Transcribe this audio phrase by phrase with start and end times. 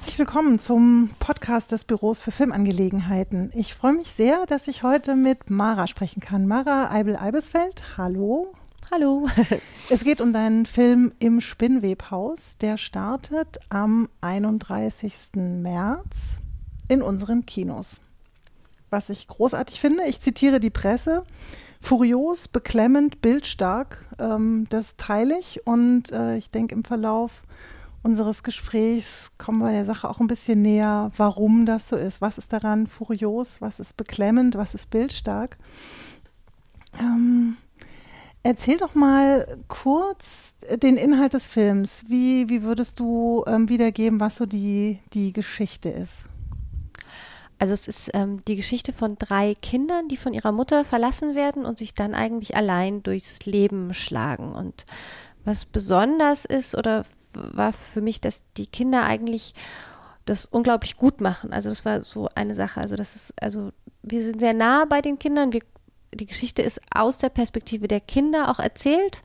[0.00, 3.50] Herzlich willkommen zum Podcast des Büros für Filmangelegenheiten.
[3.52, 6.46] Ich freue mich sehr, dass ich heute mit Mara sprechen kann.
[6.46, 8.50] Mara Eibel-Eibesfeld, hallo.
[8.90, 9.28] Hallo.
[9.90, 12.56] Es geht um deinen Film Im Spinnwebhaus.
[12.56, 15.32] Der startet am 31.
[15.34, 16.38] März
[16.88, 18.00] in unseren Kinos.
[18.88, 21.24] Was ich großartig finde, ich zitiere die Presse,
[21.82, 27.42] furios, beklemmend, bildstark, ähm, das teile ich und äh, ich denke im Verlauf
[28.02, 32.20] unseres Gesprächs kommen wir der Sache auch ein bisschen näher, warum das so ist.
[32.20, 35.58] Was ist daran furios, was ist beklemmend, was ist bildstark?
[36.98, 37.56] Ähm,
[38.42, 42.06] Erzähl doch mal kurz den Inhalt des Films.
[42.08, 46.24] Wie, wie würdest du ähm, wiedergeben, was so die, die Geschichte ist?
[47.58, 51.66] Also es ist ähm, die Geschichte von drei Kindern, die von ihrer Mutter verlassen werden
[51.66, 54.54] und sich dann eigentlich allein durchs Leben schlagen.
[54.54, 54.86] Und
[55.44, 59.54] was besonders ist oder war für mich, dass die Kinder eigentlich
[60.26, 61.52] das unglaublich gut machen.
[61.52, 62.80] Also das war so eine Sache.
[62.80, 63.72] Also das ist, also
[64.02, 65.52] wir sind sehr nah bei den Kindern.
[65.52, 65.62] Wir
[66.14, 69.22] die Geschichte ist aus der Perspektive der Kinder auch erzählt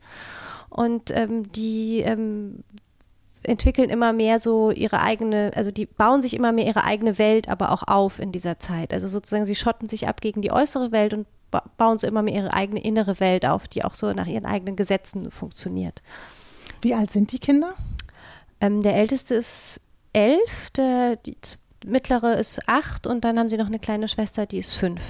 [0.70, 2.62] und ähm, die ähm,
[3.42, 7.48] entwickeln immer mehr so ihre eigene, also die bauen sich immer mehr ihre eigene Welt
[7.48, 8.92] aber auch auf in dieser Zeit.
[8.92, 12.22] Also sozusagen sie schotten sich ab gegen die äußere Welt und ba bauen so immer
[12.22, 16.02] mehr ihre eigene innere Welt auf, die auch so nach ihren eigenen Gesetzen funktioniert.
[16.82, 17.74] Wie alt sind die Kinder?
[18.60, 19.80] Ähm, der älteste ist
[20.12, 21.18] elf, der
[21.84, 25.02] mittlere ist acht und dann haben sie noch eine kleine Schwester, die ist fünf.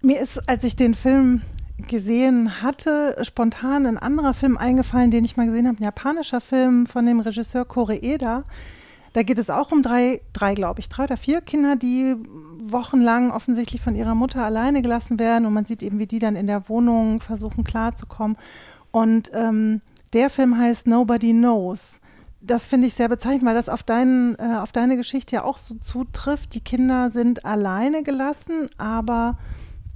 [0.00, 1.42] Mir ist, als ich den Film
[1.88, 6.86] gesehen hatte, spontan ein anderer Film eingefallen, den ich mal gesehen habe, ein japanischer Film
[6.86, 8.44] von dem Regisseur Koreeda.
[9.12, 12.16] Da geht es auch um drei, drei glaube ich, drei oder vier Kinder, die
[12.58, 16.36] wochenlang offensichtlich von ihrer Mutter alleine gelassen werden und man sieht eben, wie die dann
[16.36, 18.36] in der Wohnung versuchen klarzukommen.
[18.90, 19.80] Und ähm,
[20.12, 22.00] der Film heißt Nobody Knows.
[22.46, 25.56] Das finde ich sehr bezeichnend, weil das auf, deinen, äh, auf deine Geschichte ja auch
[25.56, 26.54] so zutrifft.
[26.54, 29.38] Die Kinder sind alleine gelassen, aber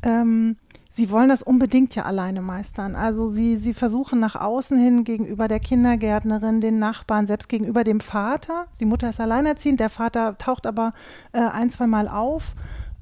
[0.03, 0.57] ähm,
[0.91, 2.97] sie wollen das unbedingt ja alleine meistern.
[2.97, 8.01] Also sie, sie versuchen nach außen hin gegenüber der Kindergärtnerin, den Nachbarn, selbst gegenüber dem
[8.01, 8.67] Vater.
[8.81, 10.93] Die Mutter ist alleinerziehend, der Vater taucht aber
[11.33, 12.55] äh, ein, zwei Mal auf.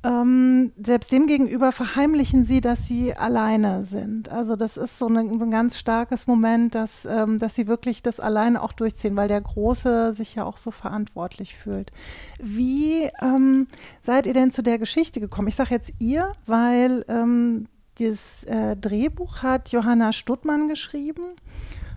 [0.07, 4.29] Ähm, selbst dem gegenüber verheimlichen sie, dass sie alleine sind.
[4.29, 8.05] Also das ist so, eine, so ein ganz starkes Moment, dass, ähm, dass sie wirklich
[8.05, 11.91] das alleine auch durchziehen, weil der Große sich ja auch so verantwortlich fühlt.
[12.39, 13.67] Wie ähm,
[14.01, 15.49] seid ihr denn zu der Geschichte gekommen?
[15.49, 17.67] Ich sage jetzt ihr, weil ähm,
[17.99, 21.25] das äh, Drehbuch hat Johanna Stuttmann geschrieben.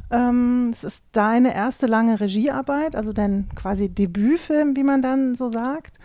[0.09, 5.49] Ähm, es ist deine erste lange Regiearbeit, also dein quasi Debütfilm, wie man dann so
[5.49, 5.99] sagt.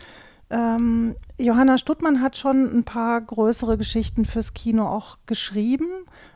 [0.50, 5.88] Ähm, Johanna Stuttmann hat schon ein paar größere Geschichten fürs Kino auch geschrieben.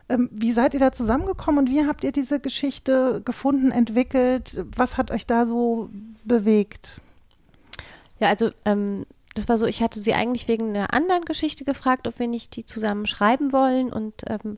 [0.09, 4.63] Ähm, wie seid ihr da zusammengekommen und wie habt ihr diese Geschichte gefunden, entwickelt?
[4.75, 5.89] Was hat euch da so
[6.23, 7.01] bewegt?
[8.19, 9.05] Ja, also ähm,
[9.35, 12.55] das war so, ich hatte sie eigentlich wegen einer anderen Geschichte gefragt, ob wir nicht
[12.55, 14.57] die zusammen schreiben wollen und ähm,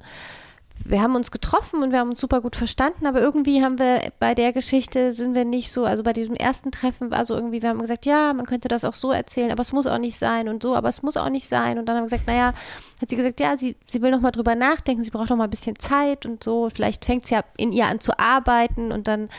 [0.85, 4.11] wir haben uns getroffen und wir haben uns super gut verstanden, aber irgendwie haben wir
[4.19, 7.61] bei der Geschichte sind wir nicht so, also bei diesem ersten Treffen war so irgendwie,
[7.61, 10.17] wir haben gesagt, ja, man könnte das auch so erzählen, aber es muss auch nicht
[10.17, 11.77] sein und so, aber es muss auch nicht sein.
[11.79, 12.53] Und dann haben wir gesagt, naja,
[13.01, 15.45] hat sie gesagt, ja, sie, sie will noch mal drüber nachdenken, sie braucht noch mal
[15.45, 19.07] ein bisschen Zeit und so, vielleicht fängt sie ja in ihr an zu arbeiten und
[19.07, 19.29] dann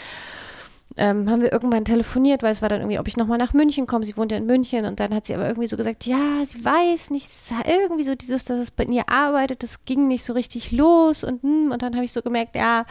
[0.97, 3.87] ähm, haben wir irgendwann telefoniert, weil es war dann irgendwie, ob ich nochmal nach München
[3.87, 4.05] komme.
[4.05, 6.65] Sie wohnt ja in München und dann hat sie aber irgendwie so gesagt, ja, sie
[6.65, 7.29] weiß nicht,
[7.67, 11.43] irgendwie so dieses, dass es bei ihr arbeitet, das ging nicht so richtig los und,
[11.43, 12.85] hm, und dann habe ich so gemerkt, ja,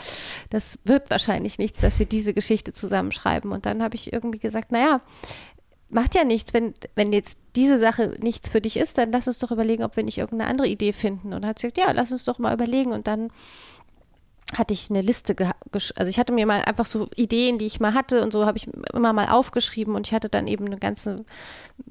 [0.50, 3.52] das wird wahrscheinlich nichts, dass wir diese Geschichte zusammenschreiben.
[3.52, 5.02] Und dann habe ich irgendwie gesagt, naja,
[5.92, 9.40] macht ja nichts, wenn, wenn jetzt diese Sache nichts für dich ist, dann lass uns
[9.40, 11.34] doch überlegen, ob wir nicht irgendeine andere Idee finden.
[11.34, 13.30] Und dann hat sie gesagt, ja, lass uns doch mal überlegen und dann
[14.54, 15.36] hatte ich eine Liste,
[15.72, 18.58] also ich hatte mir mal einfach so Ideen, die ich mal hatte und so habe
[18.58, 21.18] ich immer mal aufgeschrieben und ich hatte dann eben eine ganze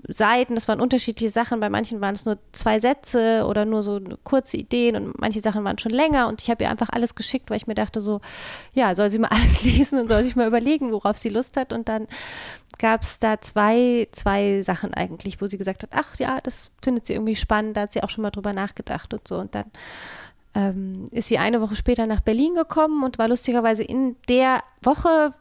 [0.08, 4.00] Seiten, das waren unterschiedliche Sachen, bei manchen waren es nur zwei Sätze oder nur so
[4.24, 7.50] kurze Ideen und manche Sachen waren schon länger und ich habe ihr einfach alles geschickt,
[7.50, 8.20] weil ich mir dachte so,
[8.74, 11.72] ja, soll sie mal alles lesen und soll sich mal überlegen, worauf sie Lust hat.
[11.72, 12.06] Und dann
[12.78, 17.06] gab es da zwei, zwei Sachen eigentlich, wo sie gesagt hat, ach ja, das findet
[17.06, 19.38] sie irgendwie spannend, da hat sie auch schon mal drüber nachgedacht und so.
[19.38, 19.66] Und dann
[20.54, 25.34] ähm, ist sie eine Woche später nach Berlin gekommen und war lustigerweise in der Woche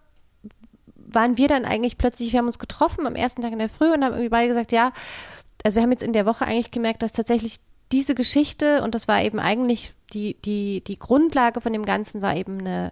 [1.12, 3.92] waren wir dann eigentlich plötzlich, wir haben uns getroffen am ersten Tag in der Früh
[3.92, 4.92] und haben irgendwie beide gesagt, ja,
[5.64, 7.60] also wir haben jetzt in der Woche eigentlich gemerkt, dass tatsächlich
[7.92, 12.36] diese Geschichte und das war eben eigentlich die, die, die Grundlage von dem Ganzen war
[12.36, 12.92] eben eine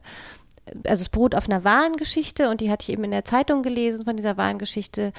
[0.85, 3.63] also es beruht auf einer wahren Geschichte und die hatte ich eben in der Zeitung
[3.63, 5.13] gelesen von dieser wahren Geschichte,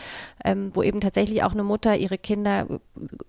[0.44, 2.66] ähm, wo eben tatsächlich auch eine Mutter ihre Kinder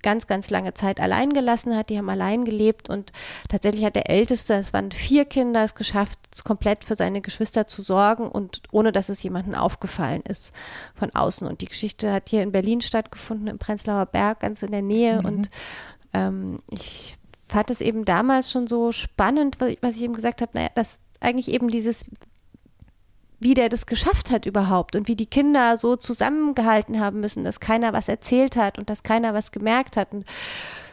[0.01, 1.89] ganz, ganz lange Zeit allein gelassen hat.
[1.89, 3.11] Die haben allein gelebt und
[3.49, 7.81] tatsächlich hat der Älteste, es waren vier Kinder, es geschafft, komplett für seine Geschwister zu
[7.81, 10.53] sorgen und ohne dass es jemandem aufgefallen ist
[10.95, 11.47] von außen.
[11.47, 15.19] Und die Geschichte hat hier in Berlin stattgefunden, im Prenzlauer Berg, ganz in der Nähe.
[15.19, 15.25] Mhm.
[15.25, 15.49] Und
[16.13, 17.17] ähm, ich
[17.47, 21.49] fand es eben damals schon so spannend, was ich eben gesagt habe, naja, dass eigentlich
[21.49, 22.05] eben dieses,
[23.39, 27.59] wie der das geschafft hat überhaupt und wie die Kinder so zusammengehalten haben müssen, dass
[27.59, 30.11] keiner was erzählt hat und dass keiner was gemerkt hat.
[30.13, 30.25] Und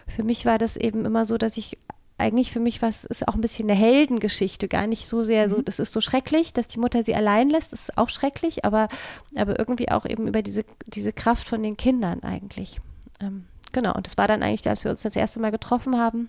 [0.06, 1.78] für mich war das eben immer so, dass ich
[2.18, 5.58] eigentlich für mich was ist auch ein bisschen eine Heldengeschichte, gar nicht so sehr so,
[5.58, 5.64] mhm.
[5.64, 8.88] das ist so schrecklich, dass die Mutter sie allein lässt, das ist auch schrecklich, aber,
[9.36, 12.80] aber irgendwie auch eben über diese, diese Kraft von den Kindern eigentlich.
[13.20, 16.28] Ähm, genau, und das war dann eigentlich, als wir uns das erste Mal getroffen haben,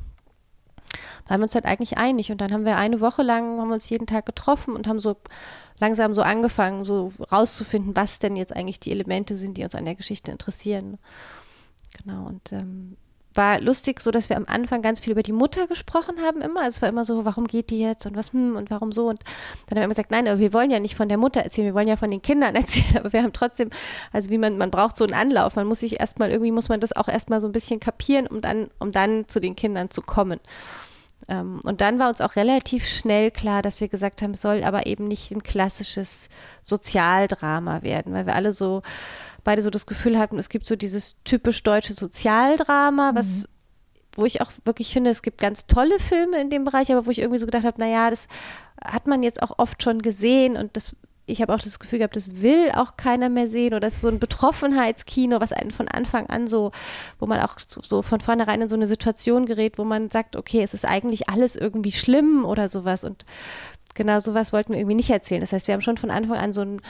[1.27, 2.31] waren wir uns halt eigentlich einig.
[2.31, 4.99] Und dann haben wir eine Woche lang, haben wir uns jeden Tag getroffen und haben
[4.99, 5.15] so
[5.79, 9.85] langsam so angefangen, so rauszufinden, was denn jetzt eigentlich die Elemente sind, die uns an
[9.85, 10.97] der Geschichte interessieren.
[12.03, 12.97] Genau, und ähm,
[13.37, 16.61] war lustig, so dass wir am Anfang ganz viel über die Mutter gesprochen haben immer.
[16.61, 19.07] Also es war immer so, warum geht die jetzt und was hm, und warum so.
[19.07, 19.21] Und
[19.67, 21.73] dann haben wir gesagt, nein, aber wir wollen ja nicht von der Mutter erzählen, wir
[21.73, 22.97] wollen ja von den Kindern erzählen.
[22.97, 23.69] Aber wir haben trotzdem,
[24.11, 25.55] also wie man, man braucht so einen Anlauf.
[25.55, 28.41] Man muss sich erstmal, irgendwie muss man das auch erstmal so ein bisschen kapieren, um
[28.41, 30.39] dann, um dann zu den Kindern zu kommen.
[31.27, 34.63] Ähm, und dann war uns auch relativ schnell klar, dass wir gesagt haben, es soll
[34.63, 36.29] aber eben nicht ein klassisches
[36.61, 38.81] Sozialdrama werden, weil wir alle so,
[39.47, 43.57] beide so das Gefühl hatten, es gibt so dieses typisch deutsche Sozialdrama, was mhm
[44.17, 47.11] wo ich auch wirklich finde, es gibt ganz tolle Filme in dem Bereich, aber wo
[47.11, 48.27] ich irgendwie so gedacht habe, naja, das
[48.83, 50.95] hat man jetzt auch oft schon gesehen und das
[51.27, 54.01] ich habe auch das Gefühl gehabt, das will auch keiner mehr sehen oder das ist
[54.01, 56.71] so ein Betroffenheitskino, was einen von Anfang an so,
[57.19, 60.63] wo man auch so von vornherein in so eine Situation gerät, wo man sagt, okay,
[60.63, 63.25] es ist eigentlich alles irgendwie schlimm oder sowas und
[63.93, 65.41] genau sowas wollten wir irgendwie nicht erzählen.
[65.41, 66.81] Das heißt, wir haben schon von Anfang an so ein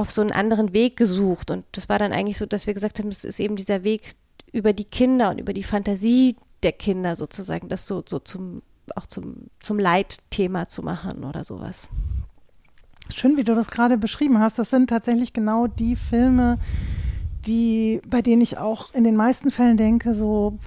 [0.00, 2.98] auf so einen anderen Weg gesucht und das war dann eigentlich so, dass wir gesagt
[2.98, 4.14] haben, es ist eben dieser Weg
[4.50, 8.62] über die Kinder und über die Fantasie der Kinder sozusagen, das so, so zum
[8.96, 11.88] auch zum, zum Leitthema zu machen oder sowas.
[13.14, 14.58] Schön, wie du das gerade beschrieben hast.
[14.58, 16.58] Das sind tatsächlich genau die Filme,
[17.46, 20.58] die, bei denen ich auch in den meisten Fällen denke, so,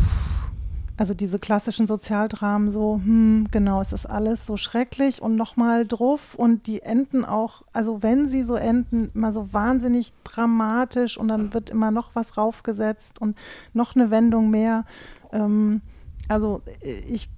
[0.95, 6.35] also diese klassischen Sozialdramen, so, hm, genau, es ist alles so schrecklich und nochmal drauf
[6.35, 11.53] und die enden auch, also wenn sie so enden, immer so wahnsinnig dramatisch und dann
[11.53, 13.37] wird immer noch was raufgesetzt und
[13.73, 14.83] noch eine Wendung mehr.
[15.31, 15.81] Ähm,
[16.29, 16.61] also
[17.07, 17.29] ich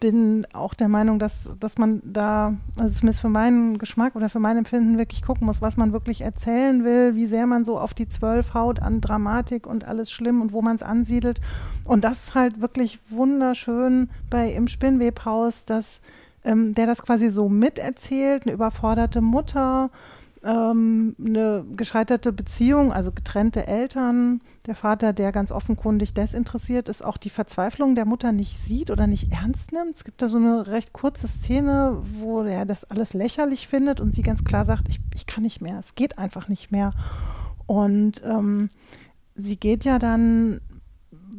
[0.00, 4.40] bin auch der Meinung, dass, dass man da, also zumindest für meinen Geschmack oder für
[4.40, 7.94] mein Empfinden wirklich gucken muss, was man wirklich erzählen will, wie sehr man so auf
[7.94, 11.40] die Zwölf haut an Dramatik und alles schlimm und wo man es ansiedelt.
[11.84, 16.00] Und das ist halt wirklich wunderschön bei Im Spinnwebhaus, dass
[16.44, 19.90] ähm, der das quasi so miterzählt, eine überforderte Mutter
[20.44, 27.16] ähm, eine gescheiterte Beziehung, also getrennte Eltern, der Vater, der ganz offenkundig desinteressiert ist, auch
[27.16, 29.96] die Verzweiflung der Mutter nicht sieht oder nicht ernst nimmt.
[29.96, 34.14] Es gibt da so eine recht kurze Szene, wo er das alles lächerlich findet und
[34.14, 36.90] sie ganz klar sagt, ich, ich kann nicht mehr, es geht einfach nicht mehr.
[37.66, 38.68] Und ähm,
[39.34, 40.60] sie geht ja dann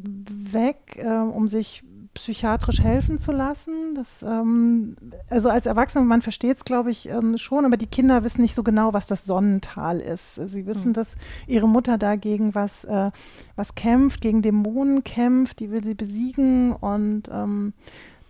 [0.03, 3.95] weg, äh, um sich psychiatrisch helfen zu lassen.
[3.95, 4.95] Das, ähm,
[5.29, 8.55] also als Erwachsener, man versteht es, glaube ich, ähm, schon, aber die Kinder wissen nicht
[8.55, 10.35] so genau, was das Sonnental ist.
[10.35, 10.93] Sie wissen, mhm.
[10.93, 11.15] dass
[11.47, 13.09] ihre Mutter dagegen was, äh,
[13.55, 17.73] was kämpft, gegen Dämonen kämpft, die will sie besiegen und ähm,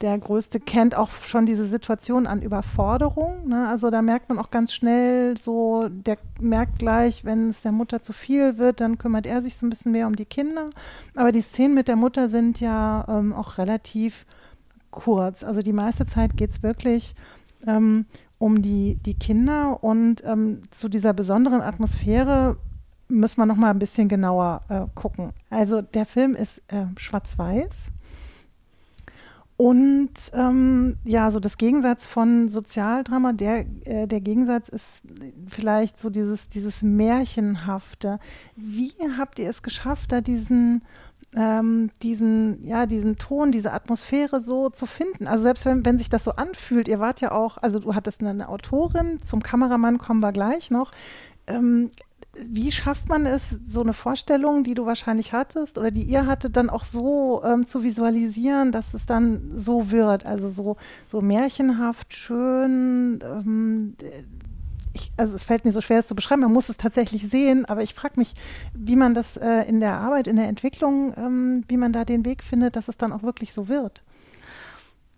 [0.04, 3.48] der Größte kennt auch schon diese Situation an Überforderung.
[3.48, 3.70] Ne?
[3.70, 8.02] Also da merkt man auch ganz schnell so, der merkt gleich, wenn es der Mutter
[8.02, 10.70] zu viel wird, dann kümmert er sich so ein bisschen mehr um die Kinder.
[11.16, 14.26] Aber die Szenen mit der Mutter sind ja ähm, auch relativ
[14.92, 15.42] kurz.
[15.42, 17.16] Also die meiste Zeit geht es wirklich
[17.66, 18.06] ähm,
[18.40, 22.58] um die, die Kinder und ähm, zu dieser besonderen Atmosphäre
[23.08, 25.32] müssen wir noch mal ein bisschen genauer äh, gucken.
[25.50, 27.94] Also der Film ist äh, schwarz-weiß
[29.56, 35.04] und ähm, ja, so das Gegensatz von Sozialdrama, der, äh, der Gegensatz ist
[35.48, 38.20] vielleicht so dieses, dieses Märchenhafte.
[38.56, 40.82] Wie habt ihr es geschafft, da diesen,
[41.36, 45.28] ähm, diesen, ja, diesen Ton, diese Atmosphäre so zu finden?
[45.28, 48.24] Also selbst wenn, wenn sich das so anfühlt, ihr wart ja auch, also du hattest
[48.24, 50.92] eine, Autorin, zum Kameramann kommen wir gleich noch.
[51.46, 51.92] Ähm,
[52.36, 56.58] wie schafft man es, so eine Vorstellung, die du wahrscheinlich hattest oder die ihr hattet,
[56.58, 60.26] dann auch so ähm, zu visualisieren, dass es dann so wird?
[60.26, 63.20] Also so, so märchenhaft, schön.
[63.24, 63.96] Ähm,
[64.94, 66.42] ich, also es fällt mir so schwer, es zu beschreiben.
[66.42, 68.34] Man muss es tatsächlich sehen, aber ich frage mich,
[68.74, 72.26] wie man das äh, in der Arbeit, in der Entwicklung, ähm, wie man da den
[72.26, 74.04] Weg findet, dass es dann auch wirklich so wird.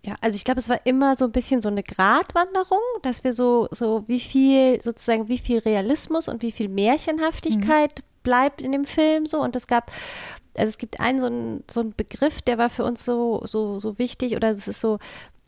[0.06, 3.34] Ja, also ich glaube, es war immer so ein bisschen so eine Gratwanderung, dass wir
[3.34, 8.04] so, so wie viel, sozusagen, wie viel Realismus und wie viel Märchenhaftigkeit mhm.
[8.22, 9.42] bleibt in dem Film so.
[9.42, 9.92] Und es gab,
[10.56, 13.80] also es gibt einen so einen, so einen Begriff, der war für uns so, so,
[13.80, 15.00] so wichtig oder es ist so,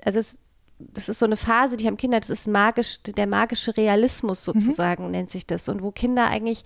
[0.04, 0.40] also es
[0.80, 4.60] das ist so eine Phase, die haben Kinder, das ist magisch, der magische Realismus mhm.
[4.60, 5.12] sozusagen, mhm.
[5.12, 5.70] nennt sich das.
[5.70, 6.64] Und wo Kinder eigentlich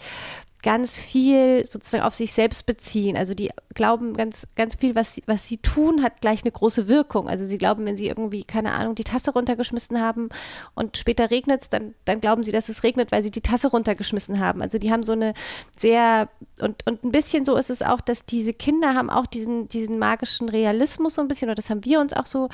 [0.64, 3.18] ganz viel sozusagen auf sich selbst beziehen.
[3.18, 6.88] Also die glauben ganz, ganz viel, was sie, was sie tun, hat gleich eine große
[6.88, 7.28] Wirkung.
[7.28, 10.30] Also sie glauben, wenn sie irgendwie, keine Ahnung, die Tasse runtergeschmissen haben
[10.76, 13.70] und später regnet es, dann, dann glauben sie, dass es regnet, weil sie die Tasse
[13.70, 14.62] runtergeschmissen haben.
[14.62, 15.34] Also die haben so eine
[15.78, 19.68] sehr, und, und ein bisschen so ist es auch, dass diese Kinder haben auch diesen,
[19.68, 22.50] diesen magischen Realismus so ein bisschen, oder das haben wir uns auch so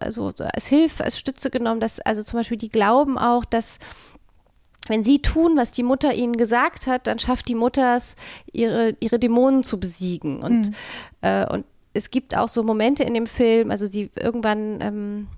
[0.00, 3.78] also als Hilfe, als Stütze genommen, dass also zum Beispiel die glauben auch, dass
[4.88, 8.16] wenn sie tun, was die Mutter ihnen gesagt hat, dann schafft die Mutter es,
[8.52, 10.42] ihre, ihre Dämonen zu besiegen.
[10.42, 10.74] Und, mhm.
[11.22, 11.64] äh, und
[11.94, 15.28] es gibt auch so Momente in dem Film, also die irgendwann ähm,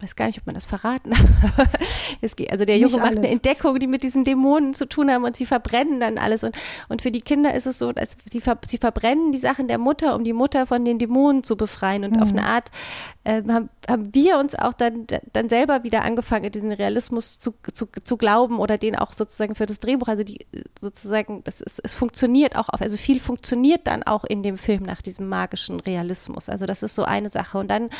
[0.00, 1.10] weiß gar nicht, ob man das verraten
[1.56, 2.50] darf.
[2.50, 5.46] also der Junge macht eine Entdeckung, die mit diesen Dämonen zu tun haben und sie
[5.46, 6.44] verbrennen dann alles.
[6.44, 6.56] Und,
[6.88, 9.78] und für die Kinder ist es so, dass sie, ver, sie verbrennen die Sachen der
[9.78, 12.04] Mutter, um die Mutter von den Dämonen zu befreien.
[12.04, 12.22] Und mhm.
[12.22, 12.70] auf eine Art
[13.24, 17.86] äh, haben, haben wir uns auch dann, dann selber wieder angefangen, diesen Realismus zu, zu,
[17.86, 20.46] zu glauben oder den auch sozusagen für das Drehbuch, also die
[20.80, 25.02] sozusagen, das ist, es funktioniert auch, also viel funktioniert dann auch in dem Film nach
[25.02, 26.48] diesem magischen Realismus.
[26.48, 27.58] Also das ist so eine Sache.
[27.58, 27.90] Und dann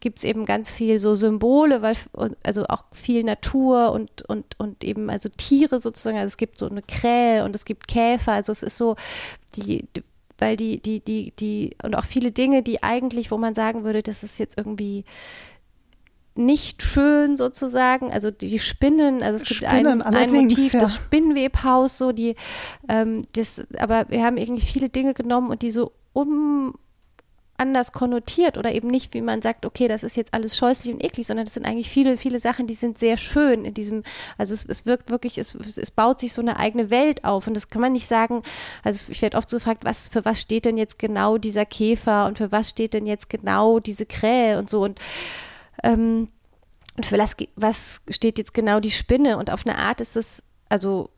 [0.00, 1.96] gibt es eben ganz viel so Symbole, weil
[2.42, 6.68] also auch viel Natur und, und, und eben also Tiere sozusagen, also es gibt so
[6.68, 8.96] eine Krähe und es gibt Käfer, also es ist so
[9.56, 9.86] die,
[10.38, 14.02] weil die, die, die, die, und auch viele Dinge, die eigentlich, wo man sagen würde,
[14.02, 15.04] das ist jetzt irgendwie
[16.34, 20.80] nicht schön sozusagen, also die Spinnen, also es gibt ein, ein Motiv, ja.
[20.80, 22.36] das Spinnwebhaus, so die,
[22.88, 26.74] ähm, das, aber wir haben irgendwie viele Dinge genommen und die so um
[27.62, 31.04] anders konnotiert oder eben nicht, wie man sagt, okay, das ist jetzt alles scheußlich und
[31.04, 34.02] eklig, sondern das sind eigentlich viele, viele Sachen, die sind sehr schön in diesem,
[34.36, 37.54] also es, es wirkt wirklich, es, es baut sich so eine eigene Welt auf und
[37.54, 38.42] das kann man nicht sagen,
[38.82, 42.26] also ich werde oft so gefragt, was, für was steht denn jetzt genau dieser Käfer
[42.26, 44.98] und für was steht denn jetzt genau diese Krähe und so und
[45.84, 46.28] ähm,
[46.96, 50.42] und für was, was steht jetzt genau die Spinne und auf eine Art ist es,
[50.68, 51.08] also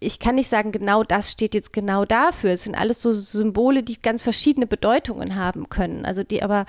[0.00, 2.50] ich kann nicht sagen, genau das steht jetzt genau dafür.
[2.50, 6.04] Es sind alles so Symbole, die ganz verschiedene Bedeutungen haben können.
[6.04, 6.66] Also die aber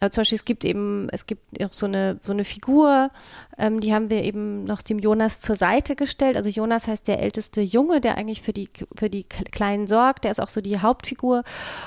[0.00, 3.10] aber zum Beispiel, es gibt eben, es gibt auch so eine, so eine Figur,
[3.58, 6.36] ähm, die haben wir eben noch dem Jonas zur Seite gestellt.
[6.36, 10.24] Also Jonas heißt der älteste Junge, der eigentlich für die, für die Kleinen sorgt.
[10.24, 11.42] Der ist auch so die Hauptfigur.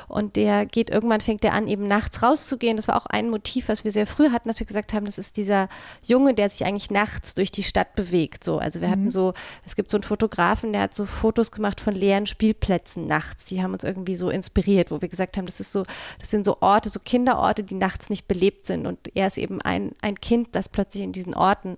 [0.09, 2.75] Und der geht, irgendwann fängt er an, eben nachts rauszugehen.
[2.75, 5.17] Das war auch ein Motiv, was wir sehr früh hatten, dass wir gesagt haben, das
[5.17, 5.69] ist dieser
[6.05, 8.43] Junge, der sich eigentlich nachts durch die Stadt bewegt.
[8.43, 8.91] So, also wir mhm.
[8.91, 9.33] hatten so,
[9.65, 13.45] es gibt so einen Fotografen, der hat so Fotos gemacht von leeren Spielplätzen nachts.
[13.45, 15.85] Die haben uns irgendwie so inspiriert, wo wir gesagt haben, das ist so,
[16.19, 18.87] das sind so Orte, so Kinderorte, die nachts nachts nicht belebt sind.
[18.87, 21.75] Und er ist eben ein, ein Kind, das plötzlich in diesen Orten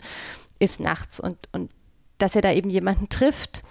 [0.59, 1.71] ist nachts und, und
[2.17, 3.63] dass er da eben jemanden trifft,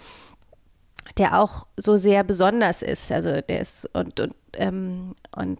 [1.17, 3.11] der auch so sehr besonders ist.
[3.11, 5.59] Also der ist und, und, ähm, und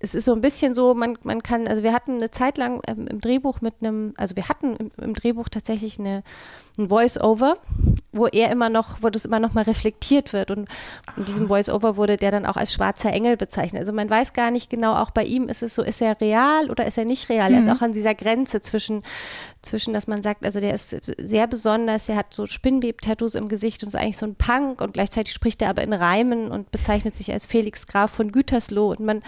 [0.00, 2.80] es ist so ein bisschen so, man, man kann, also wir hatten eine Zeit lang
[2.86, 6.22] ähm, im Drehbuch mit einem, also wir hatten im, im Drehbuch tatsächlich eine,
[6.78, 7.56] ein Voice-Over,
[8.12, 10.52] wo er immer noch, wo das immer noch mal reflektiert wird.
[10.52, 10.68] Und
[11.16, 13.80] in diesem Voice-Over wurde der dann auch als schwarzer Engel bezeichnet.
[13.80, 16.70] Also man weiß gar nicht genau, auch bei ihm ist es so, ist er real
[16.70, 17.48] oder ist er nicht real?
[17.48, 17.54] Mhm.
[17.54, 17.72] Er ist mhm.
[17.72, 19.02] auch an dieser Grenze zwischen,
[19.62, 23.82] zwischen, dass man sagt, also der ist sehr besonders, er hat so Spinnweb-Tattoos im Gesicht
[23.82, 27.16] und ist eigentlich so ein Punk und gleichzeitig spricht er aber in Reimen und bezeichnet
[27.16, 29.22] sich als Felix Graf von Gütersloh und man,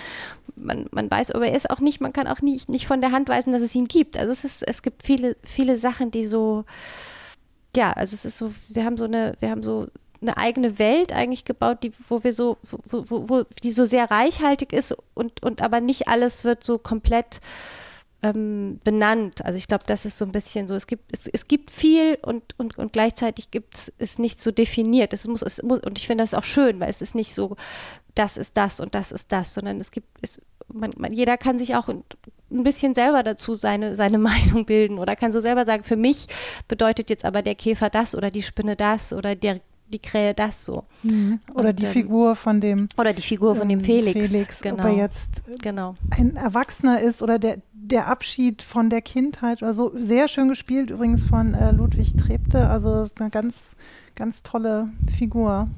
[0.61, 3.13] man, man weiß, aber er ist auch nicht, man kann auch nicht, nicht von der
[3.13, 4.17] Hand weisen, dass es ihn gibt.
[4.17, 6.65] Also es ist, es gibt viele, viele Sachen, die so,
[7.77, 9.89] ja, also es ist so, wir haben so eine, wir haben so
[10.21, 14.11] eine eigene Welt eigentlich gebaut, die, wo wir so, wo, wo, wo die so sehr
[14.11, 17.41] reichhaltig ist und, und aber nicht alles wird so komplett
[18.23, 19.45] ähm, benannt.
[19.45, 22.19] Also ich glaube, das ist so ein bisschen so, es gibt, es, es gibt viel
[22.23, 25.13] und, und, und gleichzeitig gibt es nicht so definiert.
[25.13, 27.57] Es muss, es muss, und ich finde das auch schön, weil es ist nicht so,
[28.15, 30.41] das ist das und das ist das, sondern es gibt, es,
[30.73, 32.05] man, man, jeder kann sich auch ein
[32.49, 36.27] bisschen selber dazu seine, seine Meinung bilden oder kann so selber sagen, für mich
[36.69, 39.61] bedeutet jetzt aber der Käfer das oder die Spinne das oder der
[39.93, 40.85] die Krähe das so.
[41.03, 41.41] Mhm.
[41.55, 42.89] Oder und, die ähm, Figur von dem.
[42.97, 44.29] Oder die Figur von dem ähm, Felix.
[44.29, 44.85] Felix, genau.
[44.85, 45.97] ob er jetzt genau.
[46.17, 49.93] ein Erwachsener ist oder der, der Abschied von der Kindheit oder so.
[49.95, 52.69] Sehr schön gespielt übrigens von äh, Ludwig Trepte.
[52.69, 53.77] Also eine ganz,
[54.15, 55.69] ganz tolle Figur.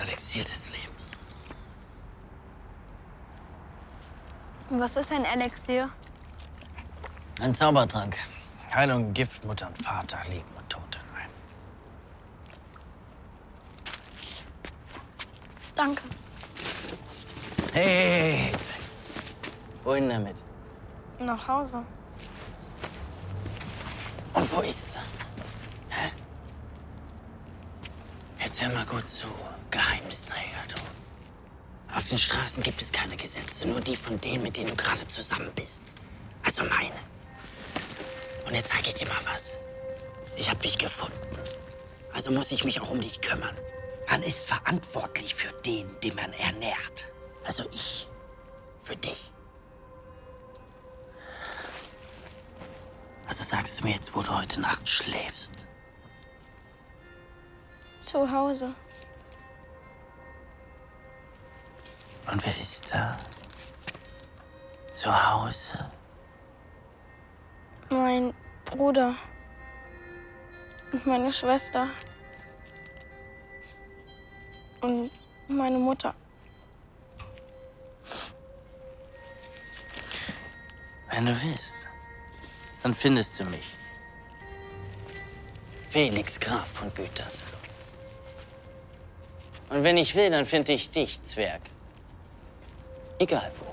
[0.00, 1.10] Elixier des Lebens.
[4.70, 5.90] Was ist ein Elixier?
[7.40, 8.16] Ein Zaubertrank.
[8.72, 11.30] Heilung, Gift, Mutter und Vater, Leben und Tod in einem.
[15.74, 16.02] Danke.
[17.72, 18.60] Hey, hey, hey, weg.
[19.84, 20.36] Wohin damit?
[21.18, 21.82] Nach Hause.
[24.34, 25.30] Und wo ist das?
[25.90, 26.10] Hä?
[28.38, 29.28] Jetzt hör mal gut zu,
[29.72, 31.96] Geheimnisträger, du.
[31.96, 35.06] Auf den Straßen gibt es keine Gesetze, nur die von denen, mit denen du gerade
[35.08, 35.82] zusammen bist.
[36.44, 36.94] Also meine.
[38.46, 39.50] Und jetzt zeige ich dir mal was.
[40.36, 41.16] Ich habe dich gefunden.
[42.12, 43.56] Also muss ich mich auch um dich kümmern.
[44.08, 47.08] Man ist verantwortlich für den, den man ernährt.
[47.44, 48.06] Also ich.
[48.78, 49.32] Für dich.
[53.26, 55.52] Also sagst du mir jetzt, wo du heute Nacht schläfst.
[58.02, 58.74] Zu Hause.
[62.30, 63.18] Und wer ist da?
[64.92, 65.90] Zu Hause?
[67.90, 68.32] Mein
[68.64, 69.14] Bruder.
[70.92, 71.88] Und meine Schwester.
[74.80, 75.10] Und
[75.48, 76.14] meine Mutter.
[81.10, 81.86] Wenn du willst,
[82.82, 83.76] dann findest du mich.
[85.90, 87.58] Felix Graf von Gütersloh.
[89.68, 91.60] Und wenn ich will, dann finde ich dich, Zwerg.
[93.22, 93.66] Egal wo.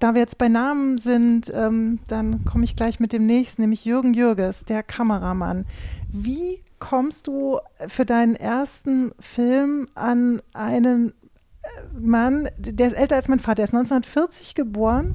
[0.00, 3.86] Da wir jetzt bei Namen sind, ähm, dann komme ich gleich mit dem nächsten, nämlich
[3.86, 5.64] Jürgen Jürges, der Kameramann.
[6.10, 11.14] Wie kommst du für deinen ersten Film an einen
[11.62, 15.14] äh, Mann, der ist älter als mein Vater, er ist 1940 geboren.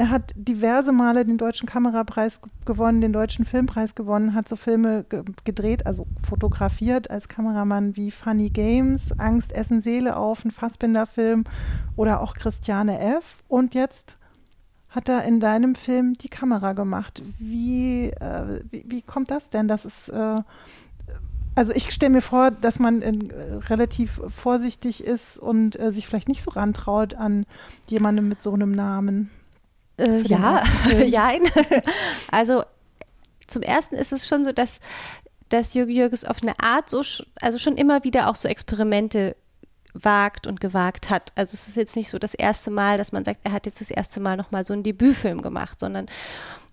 [0.00, 5.04] Er hat diverse Male den Deutschen Kamerapreis gewonnen, den Deutschen Filmpreis gewonnen, hat so Filme
[5.04, 11.44] ge gedreht, also fotografiert als Kameramann wie Funny Games, Angst, Essen, Seele auf, ein Fassbinder-Film
[11.96, 13.44] oder auch Christiane F.
[13.46, 14.16] Und jetzt
[14.88, 17.22] hat er in deinem Film die Kamera gemacht.
[17.38, 19.68] Wie, äh, wie, wie, kommt das denn?
[19.68, 20.36] Das ist, äh,
[21.54, 23.12] also ich stelle mir vor, dass man äh,
[23.68, 27.44] relativ vorsichtig ist und äh, sich vielleicht nicht so rantraut an
[27.86, 29.28] jemandem mit so einem Namen.
[30.00, 30.62] Äh, ja,
[31.04, 31.30] ja.
[32.30, 32.64] also
[33.46, 34.80] zum ersten ist es schon so, dass,
[35.48, 37.02] dass Jürgen Jürges auf eine Art so,
[37.40, 39.36] also schon immer wieder auch so Experimente
[39.92, 41.32] wagt und gewagt hat.
[41.34, 43.80] Also es ist jetzt nicht so das erste Mal, dass man sagt, er hat jetzt
[43.80, 46.06] das erste Mal nochmal so einen Debütfilm gemacht, sondern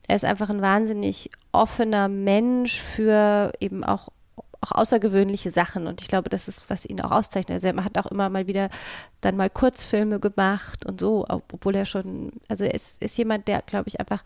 [0.07, 4.09] er ist einfach ein wahnsinnig offener Mensch für eben auch
[4.62, 7.56] auch außergewöhnliche Sachen und ich glaube, das ist, was ihn auch auszeichnet.
[7.56, 8.70] Also er hat auch immer mal wieder
[9.22, 13.62] dann mal Kurzfilme gemacht und so, obwohl er schon, also er ist, ist jemand, der,
[13.62, 14.24] glaube ich, einfach,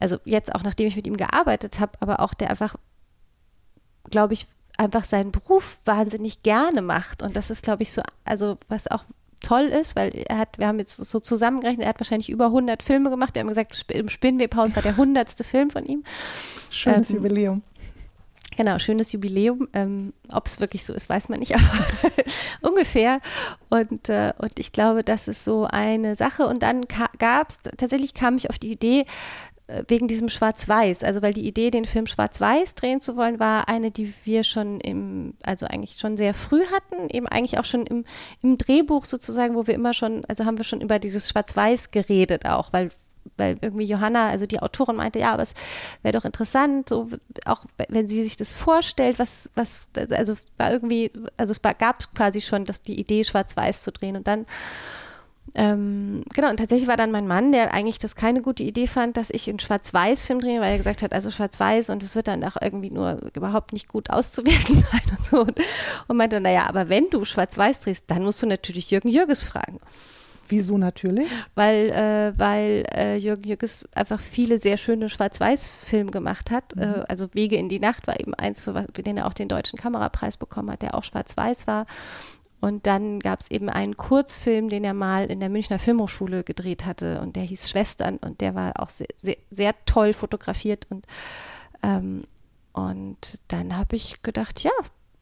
[0.00, 2.76] also jetzt auch nachdem ich mit ihm gearbeitet habe, aber auch der einfach,
[4.10, 7.22] glaube ich, einfach seinen Beruf wahnsinnig gerne macht.
[7.22, 9.04] Und das ist, glaube ich, so, also was auch
[9.40, 12.82] toll ist, weil er hat, wir haben jetzt so zusammengerechnet, er hat wahrscheinlich über 100
[12.82, 13.34] Filme gemacht.
[13.34, 15.30] Wir haben gesagt, im Spinnwebhaus war der 100.
[15.44, 16.04] Film von ihm.
[16.70, 17.62] Schönes ähm, Jubiläum.
[18.58, 19.68] Genau, schönes Jubiläum.
[19.72, 21.62] Ähm, Ob es wirklich so ist, weiß man nicht, aber
[22.60, 23.20] ungefähr.
[23.68, 26.44] Und, äh, und ich glaube, das ist so eine Sache.
[26.44, 26.80] Und dann
[27.18, 29.04] gab es, tatsächlich kam ich auf die Idee,
[29.68, 31.04] äh, wegen diesem Schwarz-Weiß.
[31.04, 34.80] Also weil die Idee, den Film Schwarz-Weiß drehen zu wollen, war eine, die wir schon
[34.80, 38.04] im, also eigentlich schon sehr früh hatten, eben eigentlich auch schon im,
[38.42, 42.44] im Drehbuch sozusagen, wo wir immer schon, also haben wir schon über dieses Schwarz-Weiß geredet
[42.44, 42.90] auch, weil
[43.36, 45.54] weil irgendwie Johanna, also die Autorin meinte, ja, aber es
[46.02, 47.08] wäre doch interessant, so
[47.44, 52.40] auch wenn sie sich das vorstellt, was, was, also war irgendwie, also es gab quasi
[52.40, 54.16] schon das, die Idee, schwarz-weiß zu drehen.
[54.16, 54.46] Und dann
[55.54, 59.16] ähm, genau, und tatsächlich war dann mein Mann, der eigentlich das keine gute Idee fand,
[59.16, 62.44] dass ich einen Schwarz-Weiß-Film drehe, weil er gesagt hat, also Schwarz-Weiß und es wird dann
[62.44, 65.40] auch irgendwie nur überhaupt nicht gut auszuwerten sein und so.
[65.40, 65.58] Und,
[66.06, 69.78] und meinte, naja, aber wenn du Schwarz-Weiß drehst, dann musst du natürlich Jürgen Jürges fragen.
[70.48, 71.28] Wieso natürlich?
[71.54, 76.74] Weil, äh, weil äh, Jürgen Jürges einfach viele sehr schöne Schwarz-Weiß-Filme gemacht hat.
[76.74, 76.82] Mhm.
[76.82, 79.48] Äh, also Wege in die Nacht war eben eins, für, für den er auch den
[79.48, 81.86] Deutschen Kamerapreis bekommen hat, der auch schwarz-weiß war.
[82.60, 86.86] Und dann gab es eben einen Kurzfilm, den er mal in der Münchner Filmhochschule gedreht
[86.86, 91.06] hatte und der hieß Schwestern und der war auch sehr, sehr, sehr toll fotografiert und,
[91.84, 92.24] ähm,
[92.72, 94.72] und dann habe ich gedacht, ja,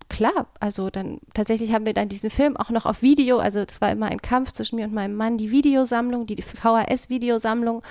[0.09, 3.81] klar, also dann tatsächlich haben wir dann diesen Film auch noch auf Video, also es
[3.81, 7.83] war immer ein Kampf zwischen mir und meinem Mann, die Videosammlung, die VHS-Videosammlung.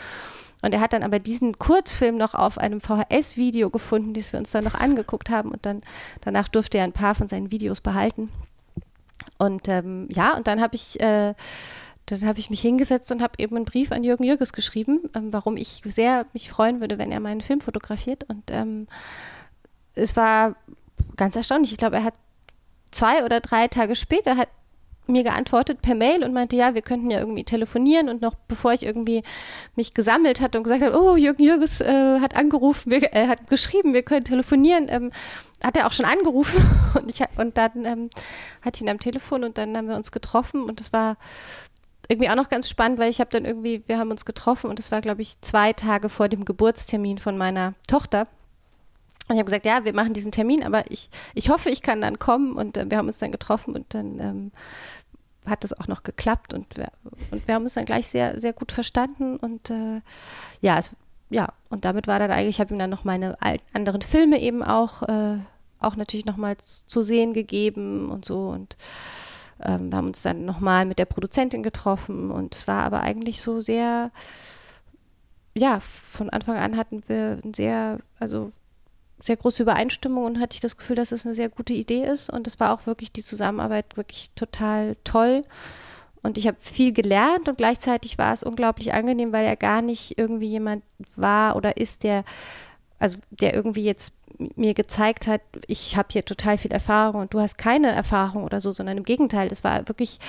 [0.62, 4.51] Und er hat dann aber diesen Kurzfilm noch auf einem VHS-Video gefunden, das wir uns
[4.51, 5.51] dann noch angeguckt haben.
[5.51, 5.82] Und dann
[6.21, 8.32] danach durfte er ein paar von seinen Videos behalten.
[9.38, 11.36] Und ähm, ja, und dann habe ich, äh,
[12.08, 15.58] dann ich mich hingesetzt und habe eben einen Brief an Jürgen Jürges geschrieben, ähm, warum
[15.58, 18.23] ich sehr mich freuen würde, wenn er meinen Film fotografiert.
[18.23, 18.88] Und ähm,
[19.93, 20.56] es war
[21.15, 21.71] ganz erstaunlich.
[21.71, 22.15] Ich glaube, er hat
[22.91, 24.49] zwei oder drei Tage später hat
[25.08, 28.73] mir geantwortet per Mail und meinte, ja, wir könnten ja irgendwie telefonieren und noch bevor
[28.73, 29.23] ich irgendwie
[29.75, 33.47] mich gesammelt hatte und gesagt habe, oh, Jürgen Jürges äh, hat angerufen, wir, äh, hat
[33.47, 35.12] geschrieben, wir können telefonieren, ähm,
[35.63, 36.63] hat er auch schon angerufen
[36.95, 38.10] und, ich, und dann ähm,
[38.62, 41.17] hatte ich ihn am Telefon und dann haben wir uns getroffen und das war
[42.08, 44.80] irgendwie auch noch ganz spannend, weil ich habe dann irgendwie, wir haben uns getroffen und
[44.80, 48.28] das war, glaube ich, zwei Tage vor dem Geburtstermin von meiner Tochter.
[49.28, 52.02] Und ich habe gesagt, ja, wir machen diesen Termin, aber ich, ich hoffe, ich kann
[52.02, 52.54] dann kommen.
[52.54, 54.52] Und äh, wir haben uns dann getroffen und dann ähm,
[55.46, 56.92] hat das auch noch geklappt und wir,
[57.32, 59.38] und wir haben uns dann gleich sehr, sehr gut verstanden.
[59.38, 60.02] Und äh,
[60.62, 60.92] ja, es,
[61.30, 63.38] ja, und damit war dann eigentlich, ich habe ihm dann noch meine
[63.74, 65.38] anderen Filme eben auch, äh,
[65.80, 68.50] auch natürlich nochmal zu sehen gegeben und so.
[68.50, 68.78] Und
[69.64, 73.42] ähm, wir haben uns dann nochmal mit der Produzentin getroffen und es war aber eigentlich
[73.42, 74.12] so sehr,
[75.56, 78.52] ja, von Anfang an hatten wir ein sehr, also
[79.26, 82.30] sehr große Übereinstimmung und hatte ich das Gefühl, dass es eine sehr gute Idee ist.
[82.30, 85.44] Und es war auch wirklich die Zusammenarbeit wirklich total toll.
[86.22, 90.18] Und ich habe viel gelernt und gleichzeitig war es unglaublich angenehm, weil er gar nicht
[90.18, 90.84] irgendwie jemand
[91.16, 92.24] war oder ist, der,
[92.98, 94.12] also der irgendwie jetzt
[94.56, 98.60] mir gezeigt hat, ich habe hier total viel Erfahrung und du hast keine Erfahrung oder
[98.60, 100.20] so, sondern im Gegenteil, das war wirklich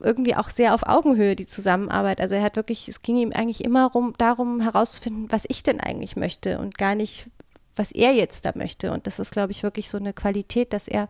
[0.00, 2.20] irgendwie auch sehr auf Augenhöhe die Zusammenarbeit.
[2.20, 5.80] Also er hat wirklich, es ging ihm eigentlich immer rum, darum herauszufinden, was ich denn
[5.80, 7.28] eigentlich möchte und gar nicht,
[7.78, 8.92] was er jetzt da möchte.
[8.92, 11.08] Und das ist, glaube ich, wirklich so eine Qualität, dass er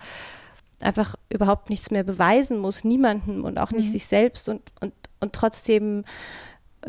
[0.80, 3.92] einfach überhaupt nichts mehr beweisen muss, niemandem und auch nicht mhm.
[3.92, 6.04] sich selbst und, und, und trotzdem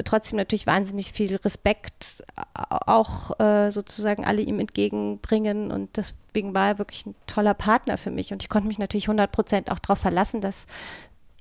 [0.05, 6.77] trotzdem natürlich wahnsinnig viel Respekt auch äh, sozusagen alle ihm entgegenbringen und deswegen war er
[6.77, 9.99] wirklich ein toller Partner für mich und ich konnte mich natürlich 100 Prozent auch darauf
[9.99, 10.67] verlassen, dass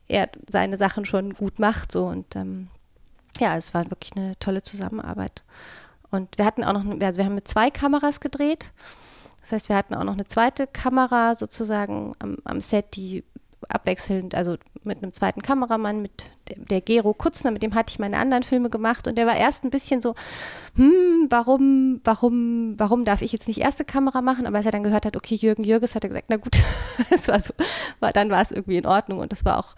[0.08, 2.68] er seine Sachen schon gut macht so und ähm,
[3.38, 5.44] ja, es war wirklich eine tolle Zusammenarbeit.
[6.10, 8.72] Und wir hatten auch noch, also wir haben mit zwei Kameras gedreht.
[9.40, 13.24] Das heißt, wir hatten auch noch eine zweite Kamera sozusagen am, am Set, die
[13.68, 17.98] abwechselnd, also mit einem zweiten Kameramann, mit der, der Gero Kutzner, mit dem hatte ich
[17.98, 20.14] meine anderen Filme gemacht und der war erst ein bisschen so,
[20.76, 24.46] hm, warum, warum, warum darf ich jetzt nicht erste Kamera machen?
[24.46, 26.58] Aber als er dann gehört hat, okay, Jürgen Jürges, hat er gesagt, na gut,
[27.10, 27.52] es war so,
[28.00, 29.74] war, dann war es irgendwie in Ordnung und das war auch,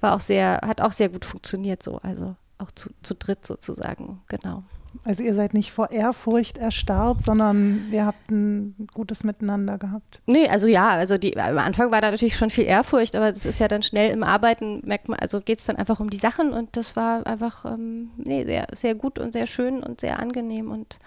[0.00, 4.22] war auch sehr, hat auch sehr gut funktioniert so, also auch zu, zu dritt sozusagen,
[4.28, 4.62] genau.
[5.06, 10.20] Also ihr seid nicht vor Ehrfurcht erstarrt, sondern ihr habt ein gutes Miteinander gehabt.
[10.26, 13.46] Nee, also ja, also die, am Anfang war da natürlich schon viel Ehrfurcht, aber das
[13.46, 16.16] ist ja dann schnell im Arbeiten, merkt man, also geht es dann einfach um die
[16.16, 20.18] Sachen und das war einfach, ähm, nee, sehr, sehr gut und sehr schön und sehr
[20.18, 20.98] angenehm und